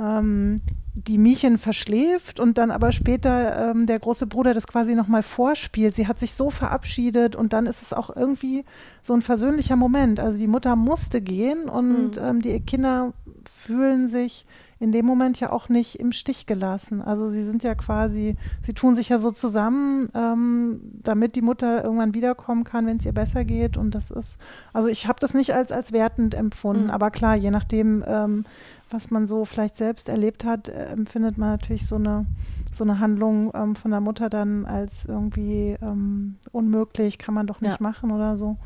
[0.00, 0.56] ähm,
[0.94, 5.94] die Miechen verschläft und dann aber später ähm, der große Bruder das quasi nochmal vorspielt.
[5.94, 8.64] Sie hat sich so verabschiedet und dann ist es auch irgendwie
[9.02, 10.20] so ein versöhnlicher Moment.
[10.20, 12.40] Also die Mutter musste gehen und mhm.
[12.42, 13.12] die Kinder
[13.44, 14.46] fühlen sich
[14.84, 17.00] in dem Moment ja auch nicht im Stich gelassen.
[17.00, 21.82] Also sie sind ja quasi, sie tun sich ja so zusammen, ähm, damit die Mutter
[21.82, 23.78] irgendwann wiederkommen kann, wenn es ihr besser geht.
[23.78, 24.38] Und das ist,
[24.74, 26.90] also ich habe das nicht als, als wertend empfunden, mhm.
[26.90, 28.44] aber klar, je nachdem, ähm,
[28.90, 32.26] was man so vielleicht selbst erlebt hat, äh, empfindet man natürlich so eine,
[32.70, 37.62] so eine Handlung ähm, von der Mutter dann als irgendwie ähm, unmöglich, kann man doch
[37.62, 37.82] nicht ja.
[37.82, 38.58] machen oder so.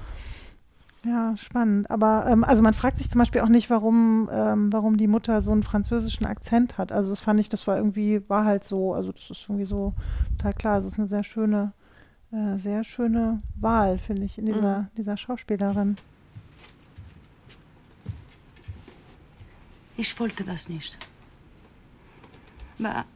[1.09, 1.91] Ja, spannend.
[1.91, 5.41] Aber ähm, also man fragt sich zum Beispiel auch nicht, warum, ähm, warum die Mutter
[5.41, 6.93] so einen französischen Akzent hat.
[6.93, 9.95] Also das fand ich, das war irgendwie, war halt so, also das ist irgendwie so
[10.37, 10.75] total klar.
[10.75, 11.73] Also es ist eine sehr schöne,
[12.31, 14.87] äh, sehr schöne Wahl, finde ich, in dieser, mhm.
[14.99, 15.97] dieser Schauspielerin.
[19.97, 20.99] Ich wollte das nicht.
[22.79, 23.07] Aber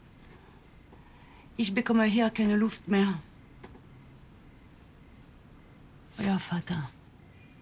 [1.58, 3.18] ich bekomme hier keine Luft mehr.
[6.18, 6.88] Euer Vater,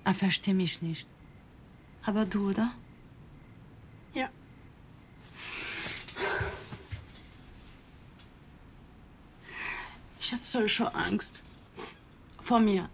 [0.05, 1.09] er versteht mich nicht.
[2.05, 2.72] Aber du, oder?
[4.14, 4.28] Ja.
[10.18, 11.42] Ich habe solche Angst.
[12.42, 12.88] Vor mir.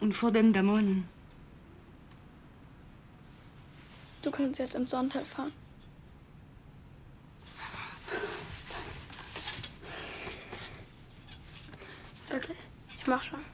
[0.00, 1.08] Und vor den Dämonen.
[4.22, 5.52] Du kannst jetzt im Sonntag fahren.
[12.28, 12.58] Wirklich?
[12.98, 13.51] Ich mach schon.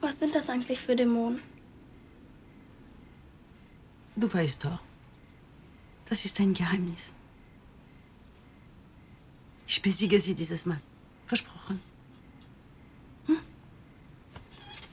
[0.00, 1.40] Was sind das eigentlich für Dämonen?
[4.14, 4.78] Du weißt doch.
[6.08, 7.12] Das ist ein Geheimnis.
[9.66, 10.80] Ich besiege sie dieses Mal.
[11.26, 11.80] Versprochen.
[13.26, 13.38] Hm?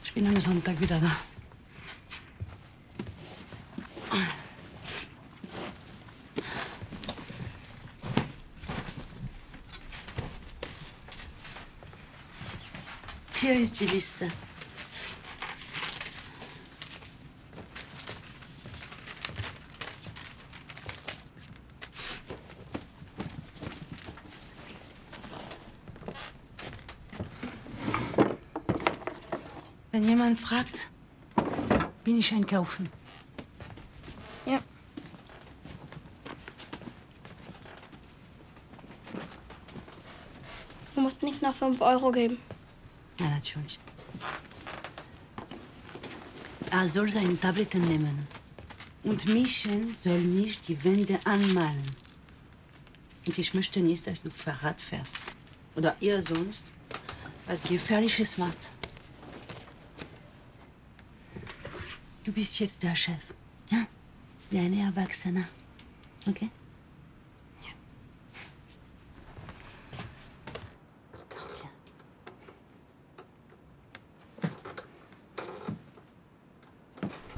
[0.03, 1.15] Ich bin am Sonntag wieder da.
[13.39, 14.29] Hier ist die Liste.
[29.91, 30.89] Wenn jemand fragt,
[32.03, 32.89] bin ich einkaufen.
[34.45, 34.59] Ja.
[40.95, 42.37] Du musst nicht nach 5 Euro geben.
[43.19, 43.79] Ja, natürlich.
[46.71, 48.27] Er soll seine Tabletten nehmen.
[49.03, 51.83] Und Michel soll nicht die Wände anmalen.
[53.27, 55.17] Und ich möchte nicht, dass du Fahrrad fährst.
[55.75, 56.63] Oder ihr sonst
[57.45, 58.57] was Gefährliches macht.
[62.33, 63.13] Du bist jetzt der Chef.
[63.69, 63.85] Ja?
[64.49, 65.43] Wie ein Erwachsener.
[66.27, 66.49] Okay?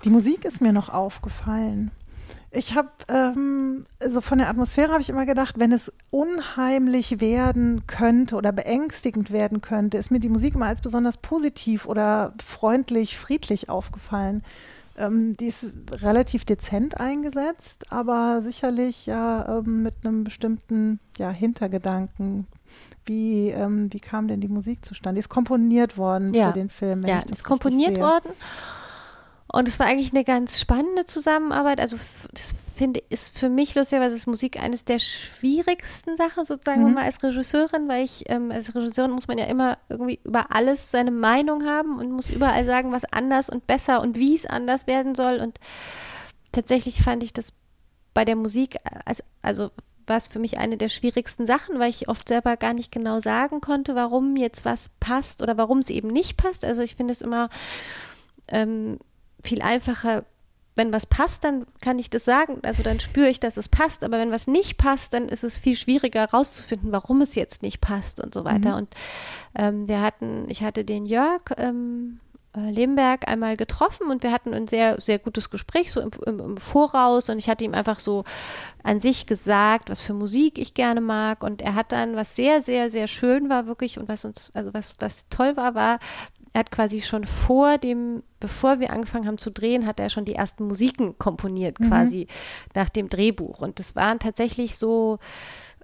[0.06, 1.92] Die Musik ist mir noch aufgefallen.
[2.52, 7.86] Ich habe, ähm, also von der Atmosphäre habe ich immer gedacht, wenn es unheimlich werden
[7.86, 13.18] könnte oder beängstigend werden könnte, ist mir die Musik immer als besonders positiv oder freundlich,
[13.18, 14.42] friedlich aufgefallen.
[14.98, 22.48] Ähm, die ist relativ dezent eingesetzt, aber sicherlich ja ähm, mit einem bestimmten ja, Hintergedanken.
[23.04, 25.16] Wie, ähm, wie kam denn die Musik zustande?
[25.16, 26.48] Die ist komponiert worden Ja.
[26.48, 27.04] für den Film.
[27.06, 28.00] Ja, ist komponiert sehe.
[28.02, 28.30] worden.
[29.48, 31.80] Und es war eigentlich eine ganz spannende Zusammenarbeit.
[31.80, 31.98] Also
[32.34, 36.94] das finde ist für mich lustigerweise ist Musik eines der schwierigsten Sachen sozusagen Mhm.
[36.94, 40.92] mal als Regisseurin, weil ich ähm, als Regisseurin muss man ja immer irgendwie über alles
[40.92, 44.88] seine Meinung haben und muss überall sagen, was anders und besser und wie es anders
[44.88, 45.40] werden soll.
[45.40, 45.60] Und
[46.52, 47.50] tatsächlich fand ich das
[48.14, 49.72] bei der Musik als also
[50.08, 53.20] war es für mich eine der schwierigsten Sachen, weil ich oft selber gar nicht genau
[53.22, 56.64] sagen konnte, warum jetzt was passt oder warum es eben nicht passt.
[56.64, 57.50] Also ich finde es immer
[58.48, 59.00] ähm,
[59.42, 60.26] viel einfacher,
[60.76, 62.60] wenn was passt, dann kann ich das sagen.
[62.64, 64.04] Also dann spüre ich, dass es passt.
[64.04, 67.80] Aber wenn was nicht passt, dann ist es viel schwieriger herauszufinden, warum es jetzt nicht
[67.80, 68.72] passt und so weiter.
[68.72, 68.78] Mhm.
[68.78, 68.96] Und
[69.56, 72.20] ähm, wir hatten, ich hatte den Jörg ähm,
[72.56, 76.40] äh, Lemberg einmal getroffen und wir hatten ein sehr, sehr gutes Gespräch so im, im,
[76.40, 78.24] im Voraus und ich hatte ihm einfach so
[78.84, 82.62] an sich gesagt, was für Musik ich gerne mag und er hat dann, was sehr,
[82.62, 86.00] sehr, sehr schön war wirklich und was uns, also was, was toll war, war,
[86.56, 90.24] er hat quasi schon vor dem, bevor wir angefangen haben zu drehen, hat er schon
[90.24, 91.90] die ersten Musiken komponiert, Mhm.
[91.90, 92.28] quasi
[92.74, 93.60] nach dem Drehbuch.
[93.60, 95.20] Und das waren tatsächlich so,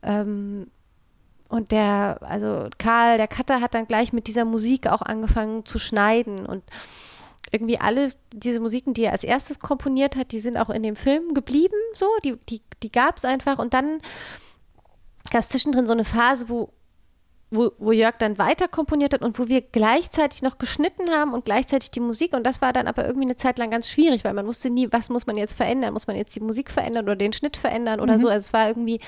[0.02, 0.68] ähm,
[1.50, 5.78] und der, also Karl, der Cutter hat dann gleich mit dieser Musik auch angefangen zu
[5.78, 6.64] schneiden und
[7.52, 10.96] irgendwie alle diese Musiken, die er als erstes komponiert hat, die sind auch in dem
[10.96, 14.00] Film geblieben, so, die, die, die gab es einfach und dann
[15.32, 16.70] gab es zwischendrin so eine Phase, wo
[17.54, 21.44] wo, wo Jörg dann weiter komponiert hat und wo wir gleichzeitig noch geschnitten haben und
[21.44, 22.34] gleichzeitig die Musik.
[22.34, 24.88] Und das war dann aber irgendwie eine Zeit lang ganz schwierig, weil man wusste nie,
[24.90, 25.92] was muss man jetzt verändern?
[25.92, 28.20] Muss man jetzt die Musik verändern oder den Schnitt verändern oder Mhm.
[28.20, 28.28] so?
[28.30, 29.02] Also es war irgendwie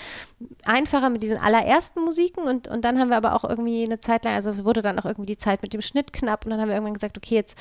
[0.65, 4.25] einfacher mit diesen allerersten Musiken und, und dann haben wir aber auch irgendwie eine Zeit
[4.25, 6.59] lang, also es wurde dann auch irgendwie die Zeit mit dem Schnitt knapp und dann
[6.59, 7.57] haben wir irgendwann gesagt, okay, jetzt,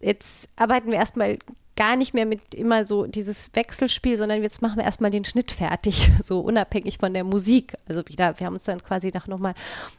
[0.00, 1.38] jetzt arbeiten wir erstmal
[1.76, 5.50] gar nicht mehr mit immer so dieses Wechselspiel, sondern jetzt machen wir erstmal den Schnitt
[5.50, 7.74] fertig, so unabhängig von der Musik.
[7.88, 9.54] Also wieder, wir haben uns dann quasi nach nochmal,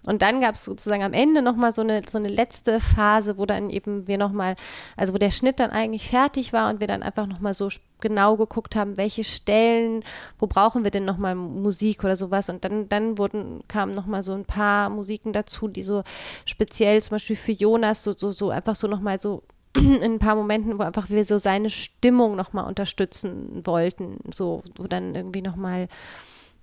[0.05, 3.45] und dann gab es sozusagen am Ende nochmal so eine, so eine letzte Phase, wo
[3.45, 4.55] dann eben wir nochmal,
[4.95, 7.69] also wo der Schnitt dann eigentlich fertig war und wir dann einfach nochmal so
[7.99, 10.03] genau geguckt haben, welche Stellen,
[10.37, 12.49] wo brauchen wir denn nochmal Musik oder sowas.
[12.49, 16.03] Und dann, dann wurden, kamen nochmal so ein paar Musiken dazu, die so
[16.45, 19.43] speziell zum Beispiel für Jonas so, so, so einfach so nochmal so
[20.01, 24.87] in ein paar Momenten, wo einfach wir so seine Stimmung nochmal unterstützen wollten, so, wo
[24.87, 25.87] dann irgendwie nochmal,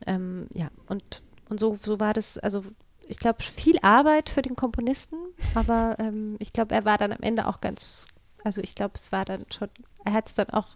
[0.07, 2.65] ähm, ja, und, und so, so war das, also
[3.09, 5.17] ich glaube, viel Arbeit für den Komponisten,
[5.55, 8.07] aber ähm, ich glaube, er war dann am Ende auch ganz,
[8.45, 9.69] also ich glaube, es war dann schon,
[10.05, 10.69] er hat es dann auch,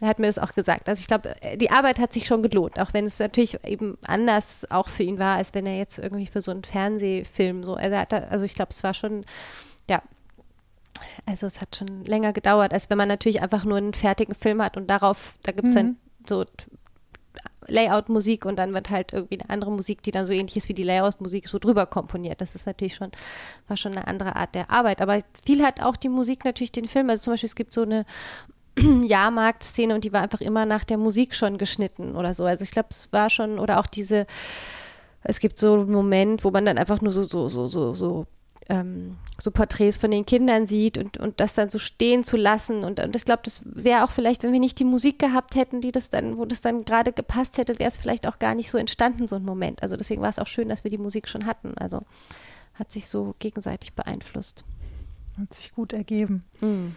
[0.00, 0.88] er hat mir das auch gesagt.
[0.88, 4.70] Also ich glaube, die Arbeit hat sich schon gelohnt, auch wenn es natürlich eben anders
[4.70, 7.96] auch für ihn war, als wenn er jetzt irgendwie für so einen Fernsehfilm so, also,
[7.96, 9.24] hat, also ich glaube, es war schon,
[9.88, 10.02] ja,
[11.26, 14.62] also es hat schon länger gedauert, als wenn man natürlich einfach nur einen fertigen Film
[14.62, 15.78] hat und darauf, da gibt es mhm.
[15.78, 15.96] dann
[16.26, 16.44] so
[17.66, 20.74] Layout-Musik und dann wird halt irgendwie eine andere Musik, die dann so ähnlich ist wie
[20.74, 22.40] die Layout-Musik, so drüber komponiert.
[22.40, 23.10] Das ist natürlich schon,
[23.68, 25.00] war schon eine andere Art der Arbeit.
[25.00, 27.10] Aber viel hat auch die Musik natürlich den Film.
[27.10, 28.04] Also zum Beispiel, es gibt so eine
[28.78, 32.44] Jahrmarkt-Szene und die war einfach immer nach der Musik schon geschnitten oder so.
[32.44, 34.26] Also ich glaube, es war schon, oder auch diese,
[35.22, 38.26] es gibt so einen Moment, wo man dann einfach nur so, so, so, so, so
[38.70, 42.84] ähm, so Porträts von den Kindern sieht und, und das dann so stehen zu lassen.
[42.84, 45.80] Und, und ich glaube, das wäre auch vielleicht, wenn wir nicht die Musik gehabt hätten,
[45.80, 48.70] die das dann, wo das dann gerade gepasst hätte, wäre es vielleicht auch gar nicht
[48.70, 49.82] so entstanden, so ein Moment.
[49.82, 51.76] Also deswegen war es auch schön, dass wir die Musik schon hatten.
[51.76, 52.02] Also
[52.74, 54.64] hat sich so gegenseitig beeinflusst.
[55.38, 56.44] Hat sich gut ergeben.
[56.60, 56.88] Mm,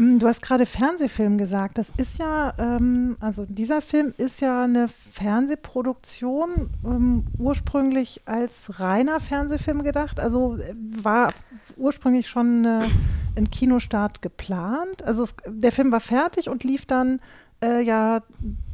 [0.00, 1.78] du hast gerade Fernsehfilm gesagt.
[1.78, 9.20] Das ist ja, ähm, also dieser Film ist ja eine Fernsehproduktion, ähm, ursprünglich als reiner
[9.20, 10.18] Fernsehfilm gedacht.
[10.18, 11.32] Also äh, war
[11.76, 12.88] ursprünglich schon äh,
[13.36, 15.02] ein Kinostart geplant.
[15.04, 17.20] Also es, der Film war fertig und lief dann
[17.62, 18.22] äh, ja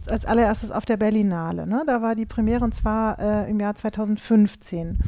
[0.09, 1.67] als allererstes auf der Berlinale.
[1.67, 1.83] Ne?
[1.87, 4.99] Da war die Premiere und zwar äh, im Jahr 2015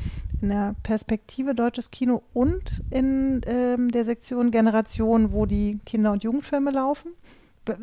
[0.41, 6.23] in der Perspektive Deutsches Kino und in ähm, der Sektion Generation, wo die Kinder- und
[6.23, 7.13] Jugendfilme laufen.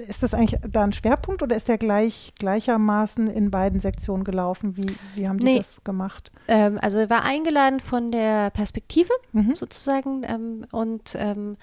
[0.07, 4.75] Ist das eigentlich da ein Schwerpunkt oder ist der gleich, gleichermaßen in beiden Sektionen gelaufen?
[4.77, 6.31] Wie, wie haben die nee, das gemacht?
[6.47, 9.53] Ähm, also er war eingeladen von der Perspektive mhm.
[9.53, 11.57] sozusagen ähm, und ähm,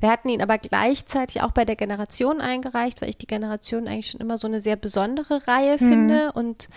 [0.00, 4.10] wir hatten ihn aber gleichzeitig auch bei der Generation eingereicht, weil ich die Generation eigentlich
[4.10, 5.88] schon immer so eine sehr besondere Reihe mhm.
[5.88, 6.68] finde und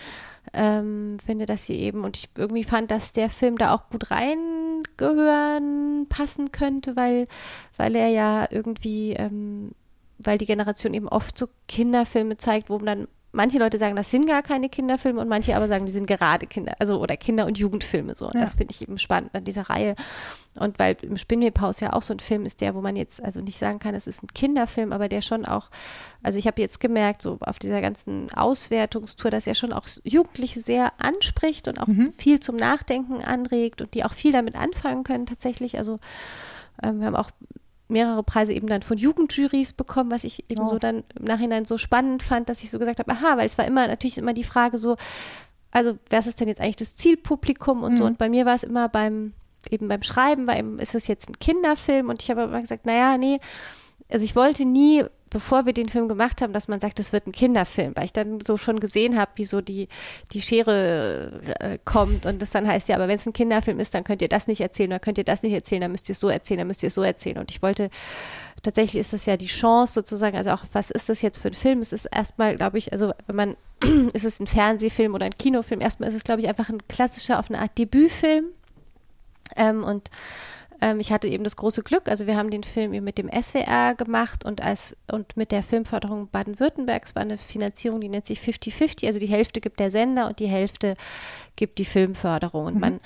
[0.52, 4.10] ähm, finde, dass sie eben, und ich irgendwie fand, dass der Film da auch gut
[4.10, 7.26] reingehören, passen könnte, weil,
[7.76, 9.70] weil er ja irgendwie, ähm,
[10.18, 14.26] weil die Generation eben oft so Kinderfilme zeigt, wo dann manche Leute sagen, das sind
[14.26, 17.58] gar keine Kinderfilme und manche aber sagen, die sind gerade Kinder, also oder Kinder- und
[17.58, 18.26] Jugendfilme so.
[18.26, 18.42] Und ja.
[18.42, 19.96] das finde ich eben spannend an dieser Reihe.
[20.54, 23.40] Und weil im Spinnwebhaus ja auch so ein Film ist, der, wo man jetzt also
[23.40, 25.70] nicht sagen kann, es ist ein Kinderfilm, aber der schon auch,
[26.22, 30.60] also ich habe jetzt gemerkt, so auf dieser ganzen Auswertungstour, dass er schon auch Jugendliche
[30.60, 32.12] sehr anspricht und auch mhm.
[32.18, 35.78] viel zum Nachdenken anregt und die auch viel damit anfangen können tatsächlich.
[35.78, 35.98] Also
[36.82, 37.30] ähm, wir haben auch
[37.92, 40.68] mehrere Preise eben dann von Jugendjurys bekommen, was ich eben oh.
[40.68, 43.58] so dann im Nachhinein so spannend fand, dass ich so gesagt habe, aha, weil es
[43.58, 44.96] war immer natürlich immer die Frage so,
[45.70, 47.96] also was ist denn jetzt eigentlich das Zielpublikum und mhm.
[47.96, 49.32] so und bei mir war es immer beim
[49.70, 52.84] eben beim Schreiben, war eben, ist es jetzt ein Kinderfilm und ich habe immer gesagt,
[52.84, 53.38] naja, nee,
[54.10, 57.26] also ich wollte nie bevor wir den Film gemacht haben, dass man sagt, es wird
[57.26, 59.88] ein Kinderfilm, weil ich dann so schon gesehen habe, wie so die,
[60.32, 63.94] die Schere äh, kommt und das dann heißt, ja, aber wenn es ein Kinderfilm ist,
[63.94, 66.12] dann könnt ihr das nicht erzählen oder könnt ihr das nicht erzählen, dann müsst ihr
[66.12, 67.38] es so erzählen, dann müsst ihr es so erzählen.
[67.38, 67.88] Und ich wollte,
[68.62, 71.54] tatsächlich ist das ja die Chance sozusagen, also auch, was ist das jetzt für ein
[71.54, 71.80] Film?
[71.80, 73.56] Es ist erstmal, glaube ich, also wenn man,
[74.12, 75.80] ist es ein Fernsehfilm oder ein Kinofilm?
[75.80, 78.46] Erstmal ist es, glaube ich, einfach ein klassischer, auf eine Art Debütfilm.
[79.56, 80.10] Ähm, und
[80.82, 83.30] ähm, ich hatte eben das große Glück, also wir haben den Film eben mit dem
[83.30, 88.40] SWR gemacht und als und mit der Filmförderung Baden-Württembergs war eine Finanzierung, die nennt sich
[88.40, 90.96] 50-50, also die Hälfte gibt der Sender und die Hälfte
[91.56, 92.66] gibt die Filmförderung.
[92.66, 92.80] Und mhm.
[92.80, 93.00] man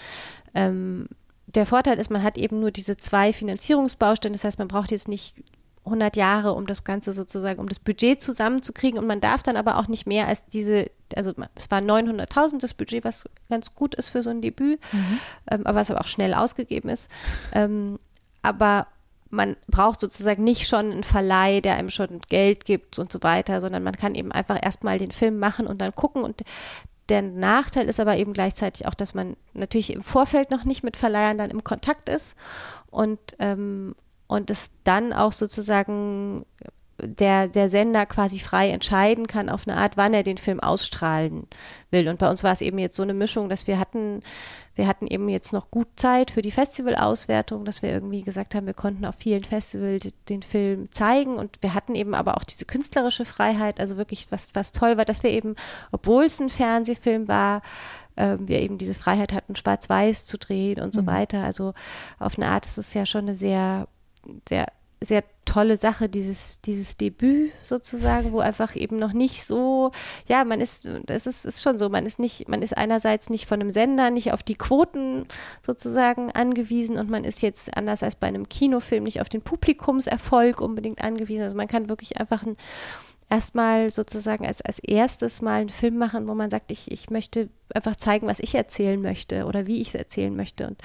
[0.55, 1.09] ähm,
[1.47, 4.33] der Vorteil ist, man hat eben nur diese zwei Finanzierungsbaustellen.
[4.33, 5.37] Das heißt, man braucht jetzt nicht
[5.85, 8.99] 100 Jahre, um das Ganze sozusagen, um das Budget zusammenzukriegen.
[8.99, 12.75] Und man darf dann aber auch nicht mehr als diese, also es war 900.000 das
[12.75, 15.19] Budget, was ganz gut ist für so ein Debüt, mhm.
[15.51, 17.11] ähm, aber was aber auch schnell ausgegeben ist.
[17.53, 17.99] Ähm,
[18.43, 18.87] aber
[19.31, 23.61] man braucht sozusagen nicht schon einen Verleih, der einem schon Geld gibt und so weiter,
[23.61, 26.23] sondern man kann eben einfach erstmal den Film machen und dann gucken.
[26.23, 26.43] Und
[27.09, 30.97] der Nachteil ist aber eben gleichzeitig auch, dass man natürlich im Vorfeld noch nicht mit
[30.97, 32.37] Verleihern dann im Kontakt ist
[32.91, 33.95] und, ähm,
[34.27, 36.47] und es dann auch sozusagen
[37.03, 41.47] der, der Sender quasi frei entscheiden kann auf eine Art, wann er den Film ausstrahlen
[41.91, 42.09] will.
[42.09, 44.21] Und bei uns war es eben jetzt so eine Mischung, dass wir hatten,
[44.75, 48.67] wir hatten eben jetzt noch gut Zeit für die Festivalauswertung, dass wir irgendwie gesagt haben,
[48.67, 52.65] wir konnten auf vielen Festivals den Film zeigen und wir hatten eben aber auch diese
[52.65, 55.55] künstlerische Freiheit, also wirklich was, was toll war, dass wir eben,
[55.93, 57.63] obwohl es ein Fernsehfilm war,
[58.17, 61.07] äh, wir eben diese Freiheit hatten, schwarz-weiß zu drehen und so Mhm.
[61.07, 61.45] weiter.
[61.45, 61.75] Also
[62.19, 63.87] auf eine Art ist es ja schon eine sehr,
[64.49, 64.67] sehr
[65.07, 69.93] sehr tolle Sache, dieses, dieses Debüt sozusagen, wo einfach eben noch nicht so,
[70.27, 73.47] ja, man ist, es ist, ist schon so, man ist nicht, man ist einerseits nicht
[73.47, 75.27] von einem Sender, nicht auf die Quoten
[75.63, 80.61] sozusagen angewiesen und man ist jetzt anders als bei einem Kinofilm nicht auf den Publikumserfolg
[80.61, 81.45] unbedingt angewiesen.
[81.45, 82.57] Also man kann wirklich einfach ein,
[83.31, 87.49] erstmal sozusagen als, als erstes mal einen Film machen, wo man sagt, ich, ich möchte
[87.73, 90.67] einfach zeigen, was ich erzählen möchte oder wie ich es erzählen möchte.
[90.67, 90.81] Und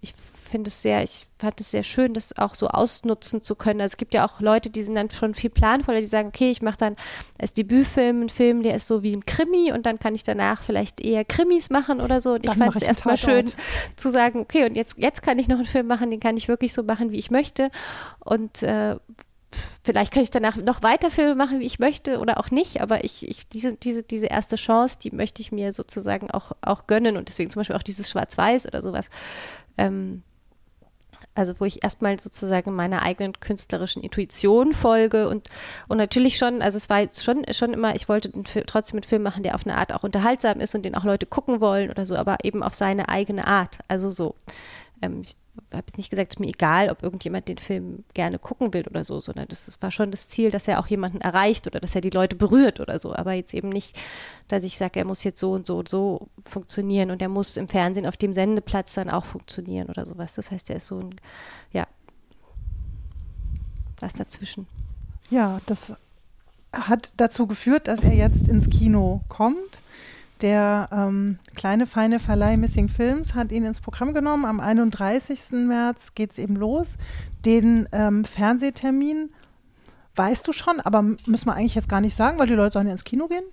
[0.00, 0.14] ich
[0.46, 3.80] finde es sehr, ich fand es sehr schön, das auch so ausnutzen zu können.
[3.80, 6.50] Also es gibt ja auch Leute, die sind dann schon viel planvoller, die sagen, okay,
[6.50, 6.96] ich mache dann
[7.38, 10.62] als Debütfilm einen Film, der ist so wie ein Krimi und dann kann ich danach
[10.62, 12.34] vielleicht eher Krimis machen oder so.
[12.34, 13.46] Und ich Dann fand mache es ich erstmal schön
[13.96, 16.48] zu sagen, okay, und jetzt, jetzt kann ich noch einen Film machen, den kann ich
[16.48, 17.70] wirklich so machen, wie ich möchte.
[18.20, 18.96] Und äh,
[19.82, 23.04] vielleicht kann ich danach noch weiter Filme machen, wie ich möchte oder auch nicht, aber
[23.04, 27.16] ich, ich diese, diese, diese erste Chance, die möchte ich mir sozusagen auch, auch gönnen
[27.16, 29.10] und deswegen zum Beispiel auch dieses Schwarz-Weiß oder sowas.
[29.78, 30.22] Ähm,
[31.36, 35.48] also wo ich erstmal sozusagen meiner eigenen künstlerischen Intuition folge und,
[35.88, 38.98] und natürlich schon, also es war jetzt schon, schon immer, ich wollte einen Film, trotzdem
[38.98, 41.60] einen Film machen, der auf eine Art auch unterhaltsam ist und den auch Leute gucken
[41.60, 43.78] wollen oder so, aber eben auf seine eigene Art.
[43.88, 44.34] Also so.
[45.02, 45.36] Ähm, ich
[45.72, 48.84] habe jetzt nicht gesagt, es ist mir egal, ob irgendjemand den Film gerne gucken will
[48.88, 51.94] oder so, sondern das war schon das Ziel, dass er auch jemanden erreicht oder dass
[51.94, 53.14] er die Leute berührt oder so.
[53.14, 53.98] Aber jetzt eben nicht,
[54.48, 57.56] dass ich sage, er muss jetzt so und so und so funktionieren und er muss
[57.56, 60.34] im Fernsehen auf dem Sendeplatz dann auch funktionieren oder sowas.
[60.34, 61.16] Das heißt, er ist so ein,
[61.72, 61.86] ja,
[64.00, 64.66] was dazwischen.
[65.30, 65.94] Ja, das
[66.72, 69.80] hat dazu geführt, dass er jetzt ins Kino kommt.
[70.42, 74.44] Der ähm, kleine, feine Verleih Missing Films hat ihn ins Programm genommen.
[74.44, 75.52] Am 31.
[75.52, 76.98] März geht es eben los.
[77.44, 79.30] Den ähm, Fernsehtermin
[80.14, 82.86] weißt du schon, aber müssen wir eigentlich jetzt gar nicht sagen, weil die Leute sollen
[82.86, 83.44] ja ins Kino gehen.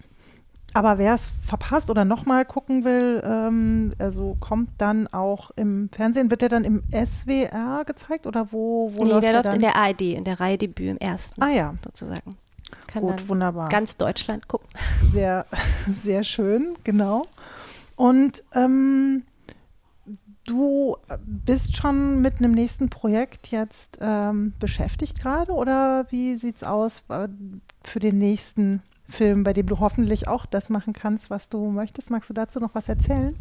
[0.73, 6.31] Aber wer es verpasst oder nochmal gucken will, ähm, also kommt dann auch im Fernsehen.
[6.31, 9.61] Wird der dann im SWR gezeigt oder wo, wo nee, läuft der der läuft in
[9.61, 11.41] der ARD, in der Reihe Debüt im ersten.
[11.41, 11.75] Ah ja.
[11.83, 12.35] Sozusagen.
[12.93, 13.69] Kann Gut, wunderbar.
[13.69, 14.69] ganz Deutschland gucken.
[15.09, 15.45] Sehr,
[15.91, 17.25] sehr schön, genau.
[17.95, 19.23] Und ähm,
[20.45, 26.63] du bist schon mit einem nächsten Projekt jetzt ähm, beschäftigt gerade oder wie sieht es
[26.63, 27.27] aus äh,
[27.83, 32.11] für den nächsten Film, bei dem du hoffentlich auch das machen kannst, was du möchtest?
[32.11, 33.35] Magst du dazu noch was erzählen?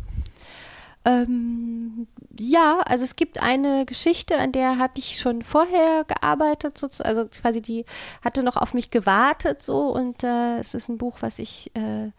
[1.05, 2.07] Ähm,
[2.39, 7.27] ja, also es gibt eine Geschichte, an der hatte ich schon vorher gearbeitet, sozusagen, also
[7.29, 7.85] quasi die
[8.25, 9.89] hatte noch auf mich gewartet so.
[9.89, 12.11] Und äh, es ist ein Buch, was ich, äh,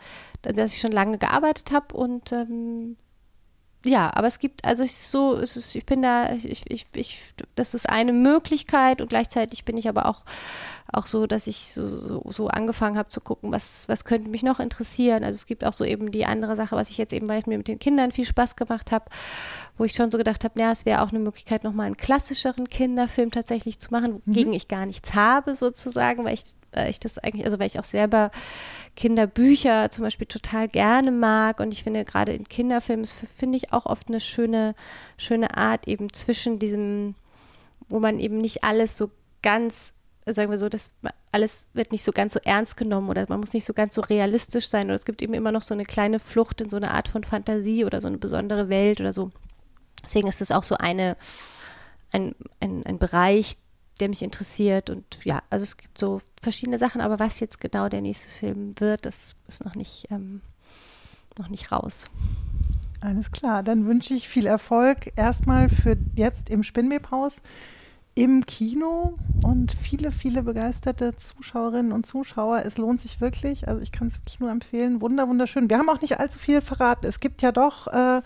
[0.41, 1.95] das ich schon lange gearbeitet habe.
[1.95, 2.97] Und ähm,
[3.85, 7.19] ja, aber es gibt, also ich so, es ist, ich bin da, ich, ich, ich,
[7.55, 10.21] das ist eine Möglichkeit und gleichzeitig bin ich aber auch,
[10.91, 14.43] auch so, dass ich so, so, so angefangen habe zu gucken, was, was könnte mich
[14.43, 15.23] noch interessieren.
[15.23, 17.45] Also es gibt auch so eben die andere Sache, was ich jetzt eben, weil ich
[17.45, 19.05] mir mit den Kindern viel Spaß gemacht habe,
[19.77, 22.69] wo ich schon so gedacht habe, ja, es wäre auch eine Möglichkeit, nochmal einen klassischeren
[22.69, 26.43] Kinderfilm tatsächlich zu machen, wogegen ich gar nichts habe sozusagen, weil ich
[26.75, 28.31] äh, ich das eigentlich, also weil ich auch selber
[28.95, 33.85] Kinderbücher zum Beispiel total gerne mag und ich finde gerade in Kinderfilmen finde ich auch
[33.85, 34.75] oft eine schöne,
[35.17, 37.15] schöne Art eben zwischen diesem,
[37.89, 39.09] wo man eben nicht alles so
[39.41, 39.93] ganz,
[40.25, 40.91] sagen wir so, das
[41.31, 44.01] alles wird nicht so ganz so ernst genommen oder man muss nicht so ganz so
[44.01, 46.91] realistisch sein oder es gibt eben immer noch so eine kleine Flucht in so eine
[46.91, 49.31] Art von Fantasie oder so eine besondere Welt oder so.
[50.03, 51.15] Deswegen ist es auch so eine,
[52.11, 53.55] ein, ein, ein Bereich,
[53.99, 54.89] der mich interessiert.
[54.89, 58.79] Und ja, also es gibt so verschiedene Sachen, aber was jetzt genau der nächste Film
[58.79, 60.41] wird, das ist noch nicht, ähm,
[61.37, 62.09] noch nicht raus.
[63.01, 67.41] Alles klar, dann wünsche ich viel Erfolg erstmal für jetzt im Spinnwebhaus
[68.15, 72.61] im Kino und viele, viele begeisterte Zuschauerinnen und Zuschauer.
[72.63, 73.67] Es lohnt sich wirklich.
[73.67, 75.01] Also ich kann es wirklich nur empfehlen.
[75.01, 75.69] Wunder, wunderschön.
[75.69, 77.07] Wir haben auch nicht allzu viel verraten.
[77.07, 78.21] Es gibt ja doch äh,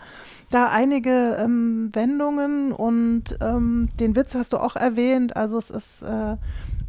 [0.50, 5.36] da einige ähm, Wendungen und ähm, den Witz hast du auch erwähnt.
[5.36, 6.36] Also es ist äh,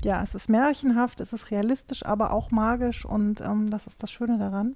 [0.04, 4.12] ja, es ist märchenhaft, es ist realistisch, aber auch magisch und ähm, das ist das
[4.12, 4.76] Schöne daran.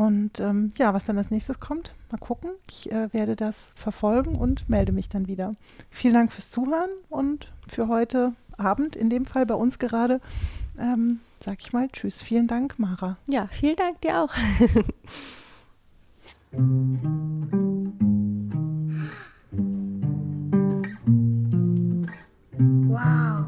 [0.00, 2.52] Und ähm, ja, was dann als nächstes kommt, mal gucken.
[2.70, 5.54] Ich äh, werde das verfolgen und melde mich dann wieder.
[5.90, 10.22] Vielen Dank fürs Zuhören und für heute Abend, in dem Fall bei uns gerade,
[10.78, 12.22] ähm, sag ich mal Tschüss.
[12.22, 13.18] Vielen Dank, Mara.
[13.28, 14.34] Ja, vielen Dank dir auch.
[22.88, 23.44] wow.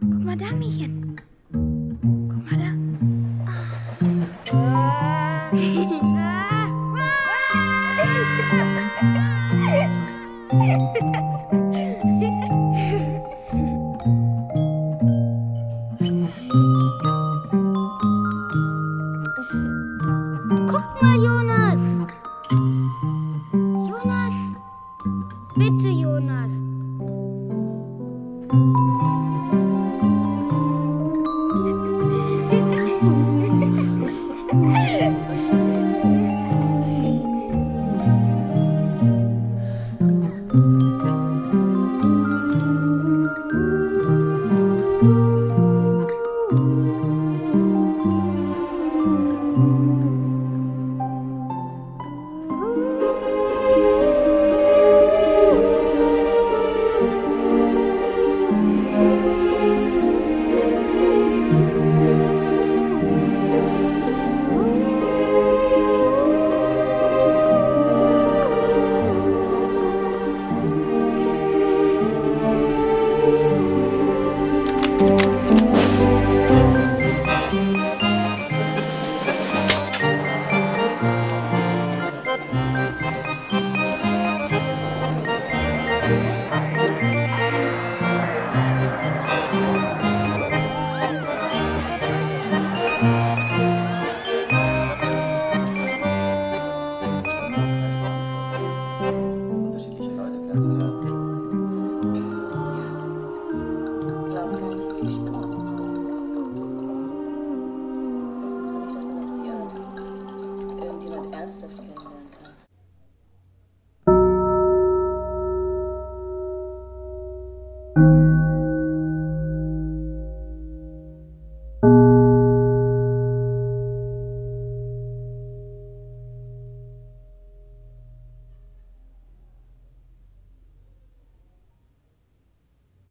[0.00, 1.20] Guck mal da, Mädchen.
[1.50, 2.68] Guck mal da.
[4.56, 5.07] Ah.
[5.50, 5.98] 嘿嘿，
[6.92, 7.00] 哇！